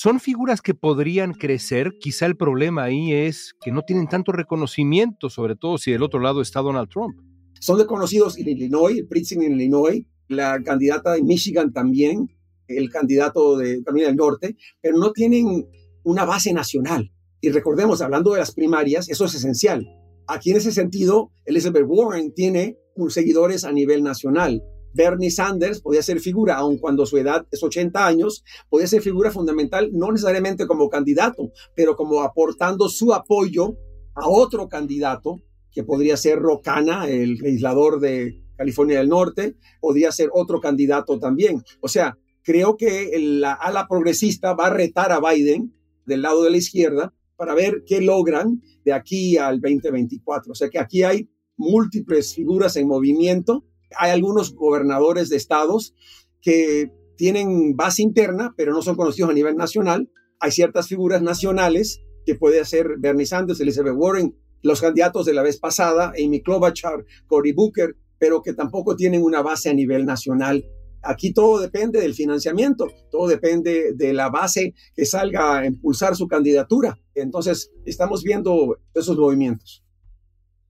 Son 0.00 0.20
figuras 0.20 0.62
que 0.62 0.74
podrían 0.74 1.32
crecer. 1.32 1.94
Quizá 1.98 2.26
el 2.26 2.36
problema 2.36 2.84
ahí 2.84 3.12
es 3.12 3.56
que 3.60 3.72
no 3.72 3.82
tienen 3.82 4.06
tanto 4.06 4.30
reconocimiento, 4.30 5.28
sobre 5.28 5.56
todo 5.56 5.76
si 5.76 5.90
del 5.90 6.04
otro 6.04 6.20
lado 6.20 6.40
está 6.40 6.60
Donald 6.60 6.88
Trump. 6.88 7.18
Son 7.58 7.76
reconocidos 7.76 8.38
en 8.38 8.48
Illinois, 8.48 9.02
Pritzker 9.10 9.42
en 9.42 9.54
Illinois, 9.54 10.04
la 10.28 10.62
candidata 10.62 11.14
de 11.14 11.22
Michigan 11.24 11.72
también, 11.72 12.28
el 12.68 12.90
candidato 12.90 13.56
de 13.56 13.82
Carolina 13.82 14.06
del 14.06 14.16
Norte, 14.16 14.56
pero 14.80 14.98
no 14.98 15.10
tienen 15.10 15.66
una 16.04 16.24
base 16.24 16.52
nacional. 16.52 17.10
Y 17.40 17.50
recordemos, 17.50 18.00
hablando 18.00 18.34
de 18.34 18.38
las 18.38 18.54
primarias, 18.54 19.08
eso 19.08 19.24
es 19.24 19.34
esencial. 19.34 19.84
Aquí 20.28 20.52
en 20.52 20.58
ese 20.58 20.70
sentido, 20.70 21.32
Elizabeth 21.44 21.86
Warren 21.88 22.32
tiene 22.34 22.78
seguidores 23.08 23.64
a 23.64 23.72
nivel 23.72 24.04
nacional. 24.04 24.62
Bernie 24.94 25.30
Sanders 25.30 25.80
podía 25.80 26.02
ser 26.02 26.20
figura, 26.20 26.56
aun 26.56 26.78
cuando 26.78 27.06
su 27.06 27.16
edad 27.18 27.46
es 27.50 27.62
80 27.62 28.06
años, 28.06 28.44
podía 28.68 28.86
ser 28.86 29.02
figura 29.02 29.30
fundamental, 29.30 29.90
no 29.92 30.10
necesariamente 30.10 30.66
como 30.66 30.88
candidato, 30.88 31.52
pero 31.74 31.96
como 31.96 32.22
aportando 32.22 32.88
su 32.88 33.12
apoyo 33.12 33.76
a 34.14 34.28
otro 34.28 34.68
candidato 34.68 35.36
que 35.70 35.84
podría 35.84 36.16
ser 36.16 36.38
Rocana, 36.38 37.08
el 37.08 37.34
legislador 37.34 38.00
de 38.00 38.42
California 38.56 38.98
del 38.98 39.08
Norte, 39.08 39.56
podría 39.80 40.10
ser 40.10 40.30
otro 40.32 40.60
candidato 40.60 41.18
también. 41.18 41.62
O 41.80 41.88
sea, 41.88 42.18
creo 42.42 42.76
que 42.76 43.16
la 43.20 43.52
ala 43.52 43.86
progresista 43.88 44.54
va 44.54 44.66
a 44.66 44.74
retar 44.74 45.12
a 45.12 45.20
Biden 45.20 45.72
del 46.06 46.22
lado 46.22 46.42
de 46.42 46.50
la 46.50 46.56
izquierda 46.56 47.14
para 47.36 47.54
ver 47.54 47.84
qué 47.86 48.00
logran 48.00 48.60
de 48.84 48.92
aquí 48.92 49.36
al 49.36 49.60
2024. 49.60 50.52
O 50.52 50.54
sea 50.54 50.68
que 50.68 50.80
aquí 50.80 51.04
hay 51.04 51.28
múltiples 51.56 52.34
figuras 52.34 52.76
en 52.76 52.88
movimiento. 52.88 53.64
Hay 53.96 54.10
algunos 54.10 54.54
gobernadores 54.54 55.28
de 55.28 55.36
estados 55.36 55.94
que 56.42 56.92
tienen 57.16 57.76
base 57.76 58.02
interna, 58.02 58.54
pero 58.56 58.72
no 58.72 58.82
son 58.82 58.96
conocidos 58.96 59.30
a 59.30 59.34
nivel 59.34 59.56
nacional. 59.56 60.10
Hay 60.40 60.52
ciertas 60.52 60.88
figuras 60.88 61.20
nacionales 61.22 62.00
que 62.24 62.34
puede 62.34 62.64
ser 62.64 62.96
Bernie 62.98 63.26
Sanders, 63.26 63.60
Elizabeth 63.60 63.94
Warren, 63.96 64.36
los 64.62 64.80
candidatos 64.80 65.26
de 65.26 65.34
la 65.34 65.42
vez 65.42 65.58
pasada, 65.58 66.12
Amy 66.22 66.42
Klobuchar, 66.42 67.04
Cory 67.26 67.52
Booker, 67.52 67.96
pero 68.18 68.42
que 68.42 68.52
tampoco 68.52 68.96
tienen 68.96 69.22
una 69.22 69.42
base 69.42 69.70
a 69.70 69.74
nivel 69.74 70.04
nacional. 70.04 70.64
Aquí 71.02 71.32
todo 71.32 71.60
depende 71.60 72.00
del 72.00 72.14
financiamiento, 72.14 72.88
todo 73.10 73.28
depende 73.28 73.92
de 73.94 74.12
la 74.12 74.30
base 74.30 74.74
que 74.94 75.06
salga 75.06 75.58
a 75.58 75.66
impulsar 75.66 76.16
su 76.16 76.26
candidatura. 76.26 76.98
Entonces, 77.14 77.70
estamos 77.84 78.22
viendo 78.22 78.78
esos 78.94 79.16
movimientos. 79.16 79.84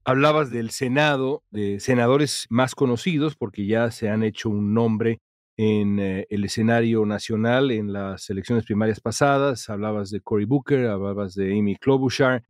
Hablabas 0.09 0.49
del 0.49 0.71
Senado, 0.71 1.43
de 1.51 1.79
senadores 1.79 2.47
más 2.49 2.73
conocidos, 2.73 3.35
porque 3.35 3.67
ya 3.67 3.91
se 3.91 4.09
han 4.09 4.23
hecho 4.23 4.49
un 4.49 4.73
nombre 4.73 5.21
en 5.55 5.99
eh, 5.99 6.25
el 6.31 6.45
escenario 6.45 7.05
nacional 7.05 7.69
en 7.69 7.93
las 7.93 8.27
elecciones 8.31 8.65
primarias 8.65 9.01
pasadas. 9.01 9.69
Hablabas 9.69 10.09
de 10.09 10.19
Cory 10.19 10.45
Booker, 10.45 10.87
hablabas 10.87 11.35
de 11.35 11.55
Amy 11.55 11.75
Klobuchar. 11.75 12.43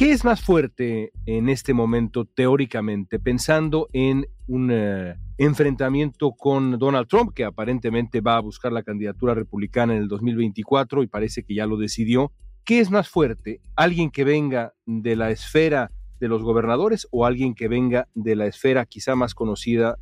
¿Qué 0.00 0.10
es 0.10 0.24
más 0.24 0.42
fuerte 0.42 1.12
en 1.26 1.48
este 1.48 1.74
momento 1.74 2.24
teóricamente, 2.24 3.20
pensando 3.20 3.88
en 3.92 4.26
un 4.48 4.70
eh, 4.72 5.14
enfrentamiento 5.38 6.32
con 6.32 6.76
Donald 6.76 7.06
Trump, 7.06 7.34
que 7.36 7.44
aparentemente 7.44 8.20
va 8.20 8.36
a 8.36 8.40
buscar 8.40 8.72
la 8.72 8.82
candidatura 8.82 9.32
republicana 9.32 9.94
en 9.94 10.02
el 10.02 10.08
2024 10.08 11.04
y 11.04 11.06
parece 11.06 11.44
que 11.44 11.54
ya 11.54 11.66
lo 11.66 11.76
decidió? 11.76 12.32
¿Qué 12.64 12.80
es 12.80 12.90
más 12.90 13.08
fuerte? 13.08 13.60
¿Alguien 13.76 14.10
que 14.10 14.24
venga 14.24 14.74
de 14.86 15.14
la 15.14 15.30
esfera 15.30 15.92
de 16.24 16.28
los 16.28 16.42
gobernadores 16.42 17.06
o 17.10 17.26
alguien 17.26 17.54
que 17.54 17.68
venga 17.68 18.08
de 18.14 18.34
la 18.34 18.46
esfera 18.46 18.86
quizá 18.86 19.14
más 19.14 19.34
conocida 19.34 19.98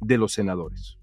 de 0.00 0.18
los 0.18 0.32
senadores? 0.32 0.98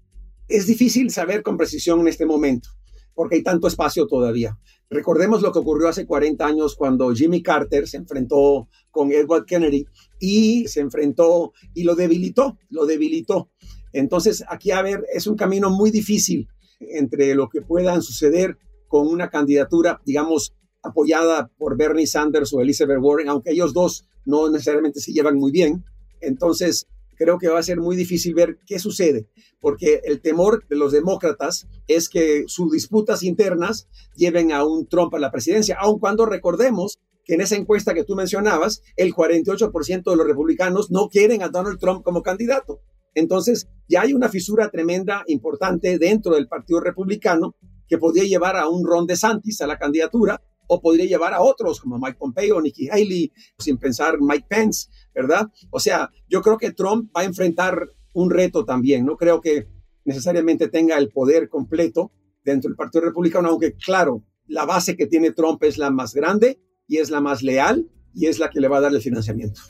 Es 0.48 0.66
difícil 0.66 1.10
saber 1.10 1.42
con 1.42 1.58
precisión 1.58 2.00
en 2.00 2.08
este 2.08 2.24
momento 2.24 2.70
porque 3.14 3.36
hay 3.36 3.42
tanto 3.42 3.66
espacio 3.66 4.06
todavía. 4.06 4.58
Recordemos 4.88 5.42
lo 5.42 5.52
que 5.52 5.58
ocurrió 5.58 5.88
hace 5.88 6.06
40 6.06 6.46
años 6.46 6.74
cuando 6.74 7.12
Jimmy 7.14 7.42
Carter 7.42 7.86
se 7.86 7.98
enfrentó 7.98 8.66
con 8.90 9.12
Edward 9.12 9.44
Kennedy 9.44 9.84
y 10.18 10.66
se 10.68 10.80
enfrentó 10.80 11.52
y 11.74 11.84
lo 11.84 11.94
debilitó, 11.94 12.56
lo 12.70 12.86
debilitó. 12.86 13.50
Entonces, 13.92 14.42
aquí 14.48 14.70
a 14.70 14.80
ver, 14.80 15.04
es 15.12 15.26
un 15.26 15.36
camino 15.36 15.68
muy 15.68 15.90
difícil 15.90 16.48
entre 16.80 17.34
lo 17.34 17.50
que 17.50 17.60
puedan 17.60 18.00
suceder 18.00 18.56
con 18.88 19.06
una 19.06 19.28
candidatura, 19.28 20.00
digamos, 20.06 20.54
apoyada 20.82 21.50
por 21.58 21.76
Bernie 21.76 22.06
Sanders 22.06 22.54
o 22.54 22.62
Elizabeth 22.62 22.98
Warren, 22.98 23.28
aunque 23.28 23.52
ellos 23.52 23.74
dos 23.74 24.06
no 24.24 24.50
necesariamente 24.50 25.00
se 25.00 25.12
llevan 25.12 25.36
muy 25.36 25.50
bien. 25.50 25.84
Entonces, 26.20 26.86
creo 27.16 27.38
que 27.38 27.48
va 27.48 27.58
a 27.58 27.62
ser 27.62 27.80
muy 27.80 27.96
difícil 27.96 28.34
ver 28.34 28.58
qué 28.66 28.78
sucede, 28.78 29.28
porque 29.60 30.00
el 30.04 30.20
temor 30.20 30.66
de 30.68 30.76
los 30.76 30.92
demócratas 30.92 31.66
es 31.86 32.08
que 32.08 32.44
sus 32.46 32.72
disputas 32.72 33.22
internas 33.22 33.88
lleven 34.16 34.52
a 34.52 34.64
un 34.64 34.86
Trump 34.86 35.14
a 35.14 35.18
la 35.18 35.30
presidencia, 35.30 35.76
aun 35.78 35.98
cuando 35.98 36.26
recordemos 36.26 36.98
que 37.24 37.34
en 37.34 37.40
esa 37.40 37.56
encuesta 37.56 37.94
que 37.94 38.04
tú 38.04 38.16
mencionabas, 38.16 38.82
el 38.96 39.14
48% 39.14 40.10
de 40.10 40.16
los 40.16 40.26
republicanos 40.26 40.90
no 40.90 41.08
quieren 41.08 41.42
a 41.42 41.48
Donald 41.48 41.78
Trump 41.78 42.02
como 42.02 42.22
candidato. 42.22 42.80
Entonces, 43.14 43.68
ya 43.88 44.02
hay 44.02 44.14
una 44.14 44.28
fisura 44.28 44.70
tremenda, 44.70 45.22
importante 45.26 45.98
dentro 45.98 46.34
del 46.34 46.48
Partido 46.48 46.80
Republicano 46.80 47.54
que 47.88 47.98
podría 47.98 48.24
llevar 48.24 48.56
a 48.56 48.68
un 48.68 48.86
Ron 48.86 49.06
DeSantis 49.06 49.60
a 49.60 49.66
la 49.66 49.78
candidatura 49.78 50.42
o 50.74 50.80
podría 50.80 51.04
llevar 51.04 51.34
a 51.34 51.42
otros 51.42 51.80
como 51.80 51.98
Mike 51.98 52.16
Pompeo, 52.18 52.58
Nikki 52.62 52.88
Haley, 52.88 53.30
sin 53.58 53.76
pensar 53.76 54.18
Mike 54.18 54.46
Pence, 54.48 54.88
¿verdad? 55.14 55.48
O 55.70 55.78
sea, 55.78 56.10
yo 56.30 56.40
creo 56.40 56.56
que 56.56 56.72
Trump 56.72 57.10
va 57.14 57.20
a 57.20 57.24
enfrentar 57.24 57.90
un 58.14 58.30
reto 58.30 58.64
también, 58.64 59.04
no 59.04 59.18
creo 59.18 59.42
que 59.42 59.68
necesariamente 60.06 60.68
tenga 60.68 60.96
el 60.96 61.10
poder 61.10 61.50
completo 61.50 62.10
dentro 62.42 62.70
del 62.70 62.76
Partido 62.76 63.04
Republicano, 63.04 63.50
aunque 63.50 63.74
claro, 63.74 64.24
la 64.46 64.64
base 64.64 64.96
que 64.96 65.06
tiene 65.06 65.32
Trump 65.32 65.62
es 65.62 65.76
la 65.76 65.90
más 65.90 66.14
grande 66.14 66.58
y 66.88 66.96
es 66.96 67.10
la 67.10 67.20
más 67.20 67.42
leal 67.42 67.90
y 68.14 68.26
es 68.26 68.38
la 68.38 68.48
que 68.48 68.60
le 68.60 68.68
va 68.68 68.78
a 68.78 68.82
dar 68.82 68.94
el 68.94 69.02
financiamiento. 69.02 69.60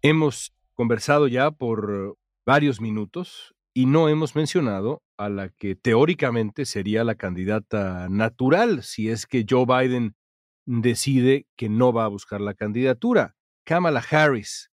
Hemos 0.00 0.54
conversado 0.74 1.28
ya 1.28 1.50
por 1.50 2.16
varios 2.46 2.80
minutos 2.80 3.54
y 3.74 3.84
no 3.84 4.08
hemos 4.08 4.34
mencionado 4.34 5.02
a 5.20 5.28
la 5.28 5.50
que 5.50 5.76
teóricamente 5.76 6.64
sería 6.64 7.04
la 7.04 7.14
candidata 7.14 8.08
natural 8.08 8.82
si 8.82 9.10
es 9.10 9.26
que 9.26 9.44
Joe 9.48 9.66
Biden 9.66 10.16
decide 10.64 11.46
que 11.56 11.68
no 11.68 11.92
va 11.92 12.06
a 12.06 12.08
buscar 12.08 12.40
la 12.40 12.54
candidatura, 12.54 13.36
Kamala 13.64 14.02
Harris. 14.10 14.70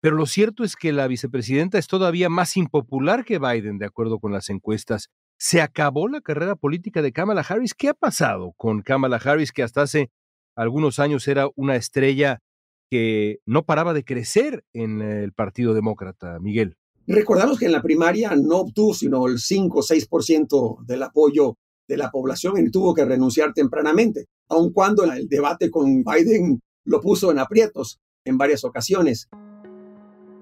Pero 0.00 0.16
lo 0.16 0.24
cierto 0.26 0.64
es 0.64 0.76
que 0.76 0.92
la 0.92 1.06
vicepresidenta 1.08 1.78
es 1.78 1.88
todavía 1.88 2.30
más 2.30 2.56
impopular 2.56 3.24
que 3.24 3.38
Biden, 3.38 3.78
de 3.78 3.86
acuerdo 3.86 4.18
con 4.18 4.32
las 4.32 4.48
encuestas. 4.48 5.10
¿Se 5.38 5.60
acabó 5.60 6.08
la 6.08 6.22
carrera 6.22 6.56
política 6.56 7.02
de 7.02 7.12
Kamala 7.12 7.44
Harris? 7.46 7.74
¿Qué 7.74 7.90
ha 7.90 7.94
pasado 7.94 8.54
con 8.56 8.80
Kamala 8.80 9.20
Harris, 9.22 9.52
que 9.52 9.62
hasta 9.62 9.82
hace 9.82 10.10
algunos 10.56 10.98
años 11.00 11.28
era 11.28 11.48
una 11.54 11.76
estrella 11.76 12.40
que 12.90 13.40
no 13.46 13.64
paraba 13.64 13.92
de 13.92 14.04
crecer 14.04 14.64
en 14.72 15.02
el 15.02 15.32
Partido 15.32 15.74
Demócrata, 15.74 16.38
Miguel? 16.40 16.76
Recordamos 17.06 17.58
que 17.58 17.66
en 17.66 17.72
la 17.72 17.82
primaria 17.82 18.34
no 18.36 18.58
obtuvo 18.58 18.94
sino 18.94 19.26
el 19.26 19.38
5 19.38 19.78
o 19.78 19.82
6% 19.82 20.84
del 20.86 21.02
apoyo 21.02 21.56
de 21.88 21.96
la 21.96 22.10
población 22.10 22.58
y 22.58 22.70
tuvo 22.70 22.94
que 22.94 23.04
renunciar 23.04 23.52
tempranamente, 23.52 24.26
aun 24.48 24.72
cuando 24.72 25.04
el 25.04 25.28
debate 25.28 25.70
con 25.70 26.04
Biden 26.04 26.60
lo 26.84 27.00
puso 27.00 27.30
en 27.30 27.38
aprietos 27.38 27.98
en 28.24 28.38
varias 28.38 28.64
ocasiones. 28.64 29.28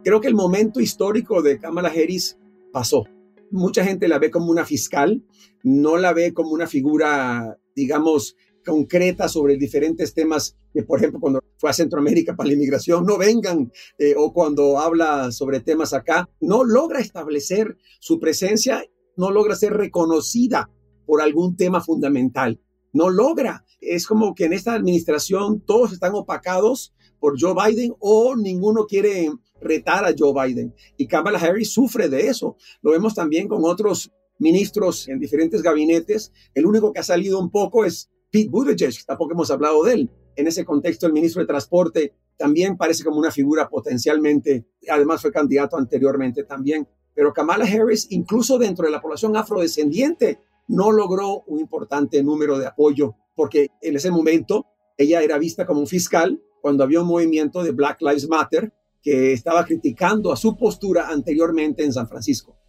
Creo 0.05 0.21
que 0.21 0.29
el 0.29 0.35
momento 0.35 0.81
histórico 0.81 1.43
de 1.43 1.59
Kamala 1.59 1.88
Harris 1.88 2.38
pasó. 2.73 3.05
Mucha 3.50 3.85
gente 3.85 4.09
la 4.09 4.19
ve 4.19 4.31
como 4.31 4.50
una 4.50 4.64
fiscal, 4.64 5.25
no 5.62 5.97
la 5.97 6.12
ve 6.12 6.33
como 6.33 6.50
una 6.50 6.67
figura, 6.67 7.59
digamos, 7.75 8.37
concreta 8.71 9.29
sobre 9.29 9.57
diferentes 9.57 10.15
temas 10.15 10.57
que, 10.73 10.85
por 10.85 10.99
ejemplo, 10.99 11.21
cuando 11.21 11.41
fue 11.59 11.71
a 11.71 11.73
Centroamérica 11.73 12.37
para 12.37 12.47
la 12.47 12.55
inmigración, 12.55 13.05
no 13.05 13.19
vengan, 13.19 13.73
eh, 13.99 14.15
o 14.17 14.33
cuando 14.33 14.79
habla 14.79 15.33
sobre 15.33 15.61
temas 15.61 15.93
acá, 15.93 16.29
no 16.41 16.62
logra 16.62 17.00
establecer 17.00 17.77
su 17.99 18.21
presencia, 18.21 18.85
no 19.17 19.31
logra 19.31 19.57
ser 19.57 19.73
reconocida 19.73 20.71
por 21.05 21.21
algún 21.21 21.57
tema 21.57 21.81
fundamental. 21.81 22.61
No 22.93 23.11
logra. 23.11 23.65
Es 23.81 24.07
como 24.07 24.35
que 24.35 24.45
en 24.45 24.53
esta 24.53 24.75
administración 24.75 25.61
todos 25.61 25.93
están 25.93 26.15
opacados 26.15 26.95
por 27.19 27.41
Joe 27.41 27.55
Biden 27.55 27.95
o 27.99 28.37
ninguno 28.37 28.87
quiere 28.87 29.31
retar 29.61 30.05
a 30.05 30.15
Joe 30.17 30.33
Biden. 30.33 30.75
Y 30.97 31.07
Kamala 31.07 31.39
Harris 31.39 31.73
sufre 31.73 32.09
de 32.09 32.29
eso. 32.29 32.57
Lo 32.83 32.93
vemos 32.93 33.15
también 33.15 33.49
con 33.49 33.65
otros 33.65 34.12
ministros 34.39 35.09
en 35.09 35.21
diferentes 35.21 35.62
gabinetes. 35.62 36.33
El 36.55 36.67
único 36.67 36.93
que 36.93 37.00
ha 37.00 37.05
salido 37.05 37.39
un 37.39 37.50
poco 37.50 37.85
es 37.85 38.11
Pete 38.30 38.49
Buttigieg, 38.49 39.04
tampoco 39.04 39.32
hemos 39.32 39.50
hablado 39.50 39.82
de 39.84 39.94
él. 39.94 40.10
En 40.37 40.46
ese 40.46 40.64
contexto, 40.64 41.06
el 41.06 41.12
ministro 41.12 41.42
de 41.42 41.49
Transporte 41.49 42.14
también 42.37 42.76
parece 42.76 43.04
como 43.04 43.18
una 43.18 43.30
figura 43.30 43.68
potencialmente, 43.68 44.66
además 44.88 45.20
fue 45.20 45.32
candidato 45.32 45.76
anteriormente 45.76 46.44
también. 46.44 46.88
Pero 47.14 47.32
Kamala 47.32 47.64
Harris, 47.64 48.06
incluso 48.10 48.58
dentro 48.58 48.87
de 48.87 48.92
la 48.92 49.00
población 49.00 49.37
afrodescendiente, 49.37 50.40
no 50.68 50.92
logró 50.92 51.42
un 51.49 51.58
importante 51.58 52.22
número 52.22 52.58
de 52.58 52.66
apoyo, 52.66 53.16
porque 53.34 53.68
en 53.82 53.96
ese 53.96 54.10
momento 54.10 54.66
ella 54.96 55.20
era 55.22 55.37
vista 55.37 55.66
como 55.66 55.80
un 55.80 55.87
fiscal 55.87 56.40
cuando 56.62 56.84
había 56.84 57.02
un 57.02 57.08
movimiento 57.08 57.62
de 57.62 57.72
Black 57.72 58.00
Lives 58.00 58.28
Matter 58.28 58.72
que 59.02 59.32
estaba 59.32 59.64
criticando 59.64 60.32
a 60.32 60.37
su 60.37 60.56
postura 60.56 61.08
anteriormente 61.08 61.82
en 61.82 61.92
San 61.92 62.06
Francisco. 62.06 62.60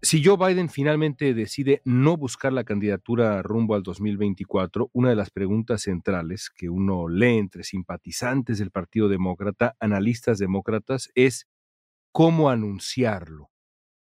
Si 0.00 0.22
Joe 0.24 0.36
Biden 0.36 0.68
finalmente 0.68 1.34
decide 1.34 1.82
no 1.84 2.16
buscar 2.16 2.52
la 2.52 2.62
candidatura 2.62 3.42
rumbo 3.42 3.74
al 3.74 3.82
2024, 3.82 4.90
una 4.92 5.10
de 5.10 5.16
las 5.16 5.30
preguntas 5.30 5.82
centrales 5.82 6.50
que 6.56 6.68
uno 6.68 7.08
lee 7.08 7.36
entre 7.36 7.64
simpatizantes 7.64 8.58
del 8.58 8.70
Partido 8.70 9.08
Demócrata, 9.08 9.74
analistas 9.80 10.38
demócratas, 10.38 11.10
es 11.16 11.48
cómo 12.12 12.48
anunciarlo. 12.48 13.50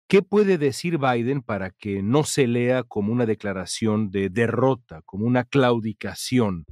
¿Qué 0.07 0.21
puede 0.21 0.59
decir 0.59 0.99
Biden 0.99 1.41
para 1.41 1.71
que 1.71 2.03
no 2.03 2.25
se 2.25 2.47
lea 2.47 2.83
como 2.83 3.11
una 3.11 3.25
declaración 3.25 4.11
de 4.11 4.29
derrota, 4.29 5.01
como 5.07 5.25
una 5.25 5.45
claudicación? 5.45 6.67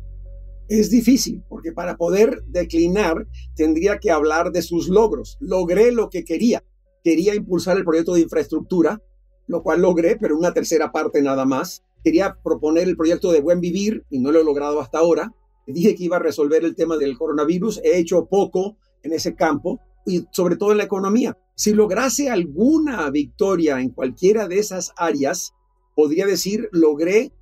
Es 0.69 0.91
difícil, 0.91 1.43
porque 1.49 1.73
para 1.73 1.97
poder 1.97 2.43
declinar 2.47 3.27
tendría 3.57 3.99
que 3.99 4.11
hablar 4.11 4.53
de 4.53 4.61
sus 4.61 4.89
logros. 4.89 5.39
Logré 5.41 5.93
lo 5.93 6.11
que 6.11 6.27
quería. 6.27 6.63
Quería 7.03 7.35
impulsar 7.35 7.79
el 7.79 7.85
proyecto 7.85 8.15
de 8.15 8.21
infraestructura, 8.21 9.01
lo 9.47 9.63
cual 9.63 9.83
logré, 9.83 10.17
pero 10.17 10.37
una 10.37 10.53
tercera 10.53 10.93
parte 10.93 11.23
nada 11.23 11.45
más. 11.45 11.83
Quería 12.03 12.37
proponer 12.43 12.89
el 12.89 12.97
proyecto 12.97 13.33
de 13.33 13.41
buen 13.41 13.61
vivir 13.61 14.05
y 14.11 14.19
no 14.19 14.33
lo 14.33 14.41
he 14.41 14.45
logrado 14.45 14.81
hasta 14.81 14.99
ahora. 14.99 15.33
Dije 15.67 15.95
que 15.95 16.05
iba 16.05 16.17
a 16.17 16.21
resolver 16.21 16.65
el 16.65 16.75
tema 16.75 16.97
del 16.97 17.17
coronavirus. 17.17 17.81
He 17.83 17.99
hecho 17.99 18.27
poco 18.27 18.77
en 19.03 19.13
ese 19.13 19.35
campo 19.35 19.81
y 20.07 20.27
sobre 20.31 20.57
todo 20.57 20.73
en 20.73 20.79
la 20.79 20.85
economía. 20.85 21.39
Si 21.55 21.73
lograse 21.73 22.31
alguna 22.31 23.09
victoria 23.11 23.81
en 23.81 23.91
cualquiera 23.91 24.49
de 24.49 24.59
esas 24.59 24.93
áreas, 24.97 25.55
podría 25.95 26.27
decir, 26.27 26.69
logré 26.73 27.33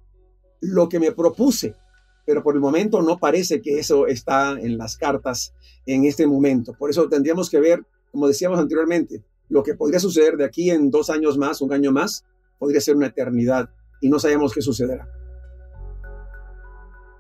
lo 0.61 0.89
que 0.89 1.01
me 1.01 1.13
propuse, 1.13 1.75
pero 2.25 2.43
por 2.43 2.55
el 2.55 2.61
momento 2.61 3.03
no 3.03 3.19
parece 3.19 3.61
que 3.61 3.79
eso 3.79 4.07
está 4.07 4.53
en 4.53 4.79
las 4.79 4.97
cartas 4.97 5.55
en 5.87 6.05
este 6.05 6.27
momento. 6.27 6.75
Por 6.79 6.91
eso 6.91 7.09
tendríamos 7.09 7.51
que 7.51 7.59
ver, 7.59 7.85
como 8.13 8.29
decíamos 8.29 8.59
anteriormente, 8.59 9.25
lo 9.53 9.63
que 9.63 9.75
podría 9.75 10.01
suceder 10.01 10.39
de 10.39 10.47
aquí 10.47 10.71
en 10.71 10.91
dos 10.91 11.11
años 11.11 11.37
más, 11.37 11.61
un 11.61 11.75
año 11.75 11.93
más, 11.93 12.25
podría 12.59 12.81
ser 12.81 12.97
una 12.97 13.09
eternidad 13.09 13.69
y 14.01 14.09
no 14.09 14.19
sabemos 14.19 14.55
qué 14.55 14.63
sucederá. 14.63 15.07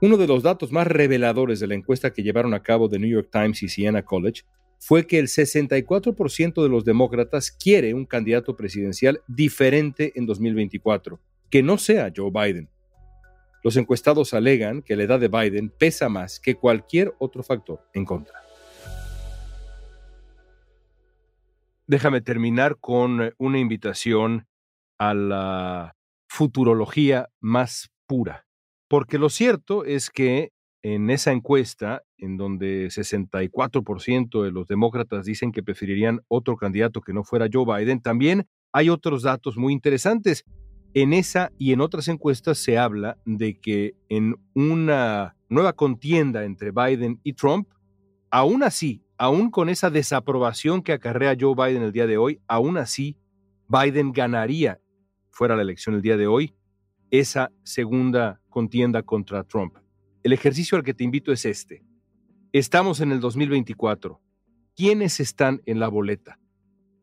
Uno 0.00 0.16
de 0.16 0.26
los 0.26 0.42
datos 0.42 0.72
más 0.72 0.86
reveladores 0.86 1.60
de 1.60 1.66
la 1.66 1.74
encuesta 1.74 2.10
que 2.10 2.22
llevaron 2.22 2.54
a 2.54 2.62
cabo 2.62 2.88
The 2.88 2.98
New 2.98 3.10
York 3.10 3.28
Times 3.30 3.62
y 3.62 3.68
Siena 3.68 4.02
College 4.02 4.44
fue 4.78 5.06
que 5.06 5.18
el 5.18 5.28
64% 5.28 6.62
de 6.62 6.68
los 6.70 6.86
demócratas 6.86 7.50
quiere 7.50 7.92
un 7.92 8.06
candidato 8.06 8.56
presidencial 8.56 9.20
diferente 9.28 10.12
en 10.16 10.24
2024, 10.24 11.20
que 11.50 11.62
no 11.62 11.76
sea 11.76 12.10
Joe 12.16 12.30
Biden. 12.30 12.70
Los 13.62 13.76
encuestados 13.76 14.32
alegan 14.32 14.80
que 14.80 14.96
la 14.96 15.02
edad 15.02 15.20
de 15.20 15.28
Biden 15.28 15.68
pesa 15.68 16.08
más 16.08 16.40
que 16.40 16.54
cualquier 16.54 17.12
otro 17.18 17.42
factor 17.42 17.80
en 17.92 18.06
contra. 18.06 18.42
Déjame 21.92 22.22
terminar 22.22 22.78
con 22.80 23.22
eh, 23.22 23.32
una 23.36 23.58
invitación 23.58 24.46
a 24.98 25.12
la 25.12 25.94
futurología 26.26 27.28
más 27.38 27.90
pura. 28.06 28.46
Porque 28.88 29.18
lo 29.18 29.28
cierto 29.28 29.84
es 29.84 30.08
que 30.08 30.52
en 30.82 31.10
esa 31.10 31.32
encuesta, 31.32 32.02
en 32.16 32.38
donde 32.38 32.86
64% 32.86 34.42
de 34.42 34.50
los 34.50 34.66
demócratas 34.68 35.26
dicen 35.26 35.52
que 35.52 35.62
preferirían 35.62 36.20
otro 36.28 36.56
candidato 36.56 37.02
que 37.02 37.12
no 37.12 37.24
fuera 37.24 37.48
Joe 37.52 37.66
Biden, 37.66 38.00
también 38.00 38.46
hay 38.72 38.88
otros 38.88 39.22
datos 39.22 39.58
muy 39.58 39.74
interesantes. 39.74 40.44
En 40.94 41.12
esa 41.12 41.52
y 41.58 41.74
en 41.74 41.82
otras 41.82 42.08
encuestas 42.08 42.56
se 42.56 42.78
habla 42.78 43.18
de 43.26 43.60
que 43.60 43.94
en 44.08 44.36
una 44.54 45.36
nueva 45.50 45.74
contienda 45.74 46.44
entre 46.44 46.70
Biden 46.70 47.20
y 47.22 47.34
Trump, 47.34 47.68
aún 48.30 48.62
así 48.62 49.02
aún 49.22 49.52
con 49.52 49.68
esa 49.68 49.88
desaprobación 49.88 50.82
que 50.82 50.92
acarrea 50.92 51.36
Joe 51.38 51.54
Biden 51.54 51.84
el 51.84 51.92
día 51.92 52.08
de 52.08 52.16
hoy, 52.16 52.40
aún 52.48 52.76
así 52.76 53.16
Biden 53.68 54.10
ganaría, 54.10 54.80
fuera 55.30 55.54
la 55.54 55.62
elección 55.62 55.94
el 55.94 56.02
día 56.02 56.16
de 56.16 56.26
hoy, 56.26 56.56
esa 57.12 57.52
segunda 57.62 58.40
contienda 58.48 59.04
contra 59.04 59.44
Trump. 59.44 59.76
El 60.24 60.32
ejercicio 60.32 60.76
al 60.76 60.82
que 60.82 60.92
te 60.92 61.04
invito 61.04 61.30
es 61.30 61.44
este. 61.44 61.84
Estamos 62.52 62.98
en 63.00 63.12
el 63.12 63.20
2024. 63.20 64.20
¿Quiénes 64.74 65.20
están 65.20 65.62
en 65.66 65.78
la 65.78 65.86
boleta? 65.86 66.40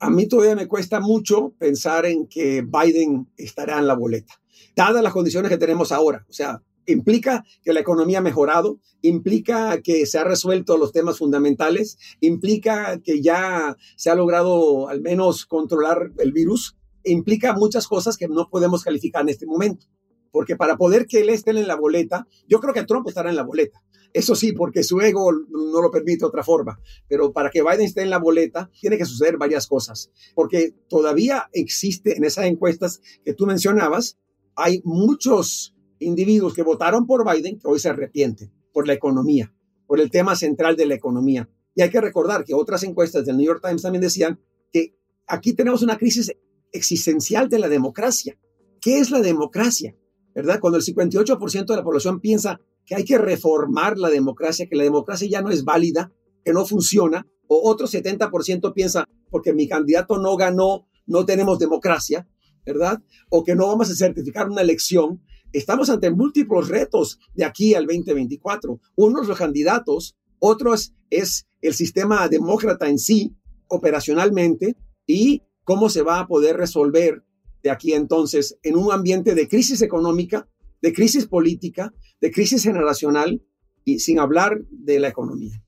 A 0.01 0.09
mí 0.09 0.27
todavía 0.27 0.57
me 0.57 0.67
cuesta 0.67 0.99
mucho 0.99 1.53
pensar 1.57 2.05
en 2.05 2.27
que 2.27 2.63
Biden 2.63 3.29
estará 3.37 3.79
en 3.79 3.87
la 3.87 3.95
boleta, 3.95 4.33
dadas 4.75 5.01
las 5.01 5.13
condiciones 5.13 5.49
que 5.49 5.57
tenemos 5.57 5.93
ahora. 5.93 6.25
O 6.27 6.33
sea, 6.33 6.61
implica 6.91 7.45
que 7.63 7.73
la 7.73 7.79
economía 7.79 8.19
ha 8.19 8.21
mejorado, 8.21 8.79
implica 9.01 9.81
que 9.81 10.05
se 10.05 10.17
ha 10.17 10.23
resuelto 10.23 10.77
los 10.77 10.91
temas 10.91 11.17
fundamentales, 11.17 11.97
implica 12.19 12.99
que 12.99 13.21
ya 13.21 13.77
se 13.95 14.09
ha 14.09 14.15
logrado 14.15 14.89
al 14.89 15.01
menos 15.01 15.45
controlar 15.45 16.11
el 16.17 16.31
virus, 16.31 16.75
implica 17.03 17.53
muchas 17.53 17.87
cosas 17.87 18.17
que 18.17 18.27
no 18.27 18.49
podemos 18.49 18.83
calificar 18.83 19.21
en 19.23 19.29
este 19.29 19.45
momento. 19.45 19.87
Porque 20.31 20.55
para 20.55 20.77
poder 20.77 21.07
que 21.07 21.21
él 21.21 21.29
esté 21.29 21.51
en 21.51 21.67
la 21.67 21.75
boleta, 21.75 22.27
yo 22.47 22.59
creo 22.59 22.73
que 22.73 22.85
Trump 22.85 23.07
estará 23.07 23.29
en 23.29 23.35
la 23.35 23.43
boleta. 23.43 23.81
Eso 24.13 24.35
sí, 24.35 24.53
porque 24.53 24.83
su 24.83 24.99
ego 25.01 25.31
no 25.31 25.81
lo 25.81 25.91
permite 25.91 26.19
de 26.19 26.25
otra 26.25 26.43
forma. 26.43 26.79
Pero 27.07 27.31
para 27.31 27.49
que 27.49 27.61
Biden 27.61 27.81
esté 27.81 28.01
en 28.01 28.09
la 28.09 28.17
boleta, 28.17 28.69
tiene 28.79 28.97
que 28.97 29.05
suceder 29.05 29.37
varias 29.37 29.67
cosas. 29.67 30.11
Porque 30.35 30.73
todavía 30.87 31.49
existe 31.53 32.17
en 32.17 32.23
esas 32.23 32.45
encuestas 32.45 33.01
que 33.23 33.33
tú 33.33 33.45
mencionabas, 33.45 34.17
hay 34.55 34.81
muchos 34.83 35.75
individuos 35.99 36.53
que 36.53 36.63
votaron 36.63 37.05
por 37.05 37.29
Biden 37.29 37.59
que 37.59 37.67
hoy 37.67 37.79
se 37.79 37.89
arrepienten 37.89 38.51
por 38.73 38.87
la 38.87 38.93
economía, 38.93 39.53
por 39.87 39.99
el 39.99 40.09
tema 40.09 40.35
central 40.35 40.75
de 40.75 40.85
la 40.85 40.95
economía. 40.95 41.49
Y 41.75 41.81
hay 41.81 41.89
que 41.89 42.01
recordar 42.01 42.43
que 42.43 42.53
otras 42.53 42.83
encuestas 42.83 43.25
del 43.25 43.37
New 43.37 43.45
York 43.45 43.61
Times 43.63 43.81
también 43.81 44.01
decían 44.01 44.39
que 44.71 44.95
aquí 45.27 45.53
tenemos 45.53 45.81
una 45.81 45.97
crisis 45.97 46.31
existencial 46.71 47.49
de 47.49 47.59
la 47.59 47.69
democracia. 47.69 48.37
¿Qué 48.81 48.99
es 48.99 49.11
la 49.11 49.21
democracia? 49.21 49.95
¿Verdad? 50.33 50.59
Cuando 50.59 50.77
el 50.77 50.83
58% 50.83 51.65
de 51.65 51.75
la 51.75 51.83
población 51.83 52.19
piensa 52.19 52.59
que 52.85 52.95
hay 52.95 53.03
que 53.03 53.17
reformar 53.17 53.97
la 53.97 54.09
democracia, 54.09 54.67
que 54.67 54.75
la 54.75 54.83
democracia 54.83 55.27
ya 55.29 55.41
no 55.41 55.49
es 55.49 55.63
válida, 55.63 56.11
que 56.43 56.53
no 56.53 56.65
funciona, 56.65 57.27
o 57.47 57.69
otro 57.69 57.87
70% 57.87 58.73
piensa 58.73 59.05
porque 59.29 59.53
mi 59.53 59.67
candidato 59.67 60.17
no 60.17 60.35
ganó, 60.37 60.87
no 61.05 61.25
tenemos 61.25 61.59
democracia, 61.59 62.27
¿verdad? 62.65 63.01
O 63.29 63.43
que 63.43 63.55
no 63.55 63.67
vamos 63.67 63.89
a 63.89 63.95
certificar 63.95 64.49
una 64.49 64.61
elección. 64.61 65.21
Estamos 65.51 65.89
ante 65.89 66.11
múltiples 66.11 66.67
retos 66.67 67.19
de 67.33 67.43
aquí 67.43 67.73
al 67.73 67.87
2024. 67.87 68.79
Unos 68.95 69.27
los 69.27 69.37
candidatos, 69.37 70.15
otros 70.37 70.93
es 71.09 71.47
el 71.61 71.73
sistema 71.73 72.27
demócrata 72.27 72.87
en 72.87 72.99
sí, 72.99 73.35
operacionalmente, 73.67 74.75
y 75.07 75.41
cómo 75.63 75.89
se 75.89 76.03
va 76.03 76.19
a 76.19 76.27
poder 76.27 76.57
resolver 76.57 77.23
de 77.63 77.71
aquí 77.71 77.93
entonces 77.93 78.59
en 78.61 78.77
un 78.77 78.91
ambiente 78.91 79.33
de 79.33 79.47
crisis 79.47 79.81
económica, 79.81 80.47
de 80.81 80.93
crisis 80.93 81.25
política, 81.25 81.93
de 82.21 82.31
crisis 82.31 82.63
generacional 82.63 83.41
y 83.83 83.99
sin 83.99 84.19
hablar 84.19 84.61
de 84.69 84.99
la 84.99 85.07
economía. 85.07 85.63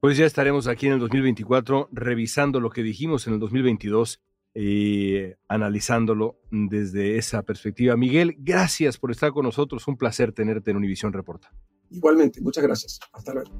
Pues 0.00 0.18
ya 0.18 0.26
estaremos 0.26 0.66
aquí 0.66 0.88
en 0.88 0.94
el 0.94 0.98
2024 1.00 1.88
revisando 1.90 2.60
lo 2.60 2.70
que 2.70 2.82
dijimos 2.82 3.26
en 3.26 3.34
el 3.34 3.40
2022 3.40 4.20
y 4.54 5.18
analizándolo 5.48 6.38
desde 6.50 7.16
esa 7.16 7.42
perspectiva. 7.42 7.96
Miguel, 7.96 8.36
gracias 8.38 8.98
por 8.98 9.10
estar 9.10 9.32
con 9.32 9.44
nosotros. 9.44 9.86
Un 9.88 9.96
placer 9.96 10.32
tenerte 10.32 10.70
en 10.70 10.76
Univisión 10.76 11.12
Reporta. 11.12 11.52
Igualmente, 11.90 12.40
muchas 12.40 12.64
gracias. 12.64 13.00
Hasta 13.12 13.34
luego. 13.34 13.50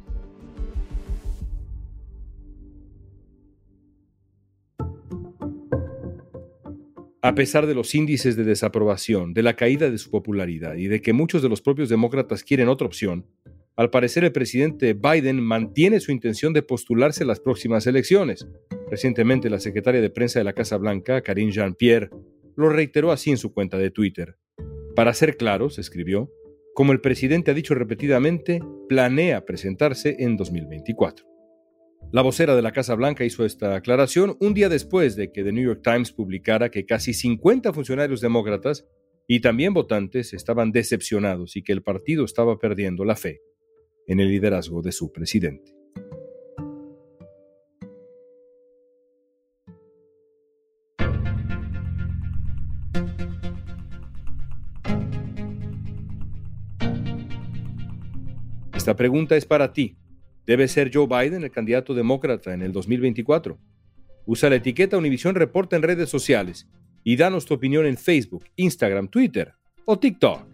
A 7.24 7.37
pesar 7.37 7.66
de 7.68 7.74
los 7.74 7.94
índices 7.94 8.35
de 8.35 8.42
desaprobación, 8.42 9.33
de 9.33 9.44
la 9.44 9.55
caída 9.55 9.88
de 9.88 9.98
su 9.98 10.11
popularidad 10.11 10.74
y 10.74 10.88
de 10.88 11.00
que 11.00 11.12
muchos 11.12 11.40
de 11.40 11.48
los 11.48 11.62
propios 11.62 11.88
demócratas 11.88 12.42
quieren 12.42 12.68
otra 12.68 12.88
opción, 12.88 13.26
al 13.76 13.90
parecer 13.90 14.24
el 14.24 14.33
presidente 14.33 14.94
Biden 14.94 15.40
mantiene 15.40 16.00
su 16.00 16.11
intención 16.11 16.52
de 16.52 16.62
postularse 16.62 17.22
a 17.22 17.26
las 17.26 17.38
próximas 17.38 17.87
elecciones. 17.87 18.48
Recientemente 18.92 19.48
la 19.48 19.59
secretaria 19.59 20.02
de 20.02 20.11
prensa 20.11 20.38
de 20.38 20.44
la 20.44 20.52
Casa 20.52 20.76
Blanca, 20.76 21.22
Karine 21.22 21.50
Jean-Pierre, 21.50 22.11
lo 22.57 22.68
reiteró 22.68 23.11
así 23.11 23.31
en 23.31 23.38
su 23.38 23.55
cuenta 23.55 23.78
de 23.78 23.90
Twitter. 23.90 24.37
Para 24.94 25.14
ser 25.14 25.38
claros, 25.38 25.78
escribió, 25.78 26.31
como 26.74 26.92
el 26.92 27.00
presidente 27.00 27.50
ha 27.50 27.55
dicho 27.55 27.74
repetidamente, 27.74 28.61
planea 28.90 29.46
presentarse 29.46 30.16
en 30.18 30.37
2024. 30.37 31.26
La 32.12 32.20
vocera 32.20 32.55
de 32.55 32.61
la 32.61 32.72
Casa 32.72 32.94
Blanca 32.94 33.24
hizo 33.24 33.46
esta 33.46 33.74
aclaración 33.74 34.37
un 34.40 34.52
día 34.52 34.68
después 34.68 35.16
de 35.16 35.33
que 35.33 35.42
The 35.42 35.52
New 35.52 35.64
York 35.64 35.81
Times 35.83 36.12
publicara 36.12 36.70
que 36.70 36.85
casi 36.85 37.14
50 37.14 37.72
funcionarios 37.72 38.20
demócratas 38.20 38.87
y 39.26 39.40
también 39.40 39.72
votantes 39.72 40.35
estaban 40.35 40.70
decepcionados 40.70 41.57
y 41.57 41.62
que 41.62 41.72
el 41.72 41.83
partido 41.83 42.26
estaba 42.26 42.59
perdiendo 42.59 43.07
la 43.07 43.16
fe 43.16 43.40
en 44.07 44.20
el 44.20 44.28
liderazgo 44.28 44.83
de 44.83 44.92
su 44.92 45.11
presidente. 45.12 45.82
Esta 58.83 58.97
pregunta 58.97 59.37
es 59.37 59.47
para 59.47 59.73
ti. 59.73 59.95
¿Debe 60.45 60.66
ser 60.66 60.90
Joe 60.92 61.07
Biden 61.07 61.45
el 61.45 61.53
candidato 61.53 61.95
demócrata 61.95 62.53
en 62.53 62.62
el 62.62 62.73
2024? 62.73 63.57
Usa 64.27 64.51
la 64.51 64.57
etiqueta 64.57 64.99
Univision 64.99 65.37
Reporta 65.37 65.77
en 65.77 65.83
redes 65.83 66.11
sociales 66.11 66.66
y 67.05 67.14
danos 67.14 67.47
tu 67.47 67.55
opinión 67.55 67.87
en 67.87 67.97
Facebook, 67.97 68.47
Instagram, 68.57 69.07
Twitter 69.07 69.55
o 69.85 70.01
TikTok. 70.01 70.49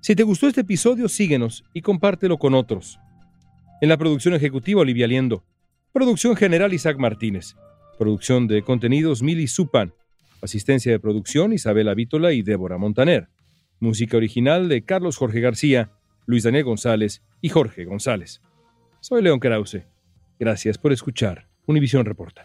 Si 0.00 0.16
te 0.16 0.24
gustó 0.24 0.48
este 0.48 0.62
episodio, 0.62 1.08
síguenos 1.08 1.62
y 1.72 1.82
compártelo 1.82 2.36
con 2.36 2.52
otros. 2.52 2.98
En 3.80 3.90
la 3.90 3.96
producción 3.96 4.34
ejecutiva, 4.34 4.80
Olivia 4.80 5.06
Liendo. 5.06 5.44
Producción 5.92 6.34
general, 6.34 6.74
Isaac 6.74 6.98
Martínez. 6.98 7.54
Producción 7.96 8.48
de 8.48 8.62
contenidos, 8.62 9.22
Mili 9.22 9.46
Supan. 9.46 9.94
Asistencia 10.42 10.90
de 10.90 10.98
producción, 10.98 11.52
Isabela 11.52 11.94
Vítola 11.94 12.32
y 12.32 12.42
Débora 12.42 12.76
Montaner. 12.76 13.28
Música 13.78 14.16
original 14.16 14.68
de 14.68 14.82
Carlos 14.82 15.16
Jorge 15.16 15.38
García, 15.38 15.92
Luis 16.30 16.44
Daniel 16.44 16.62
González 16.62 17.24
y 17.40 17.48
Jorge 17.48 17.84
González. 17.84 18.40
Soy 19.00 19.20
León 19.20 19.40
Krause. 19.40 19.82
Gracias 20.38 20.78
por 20.78 20.92
escuchar 20.92 21.48
Univisión 21.66 22.04
Reporta. 22.06 22.44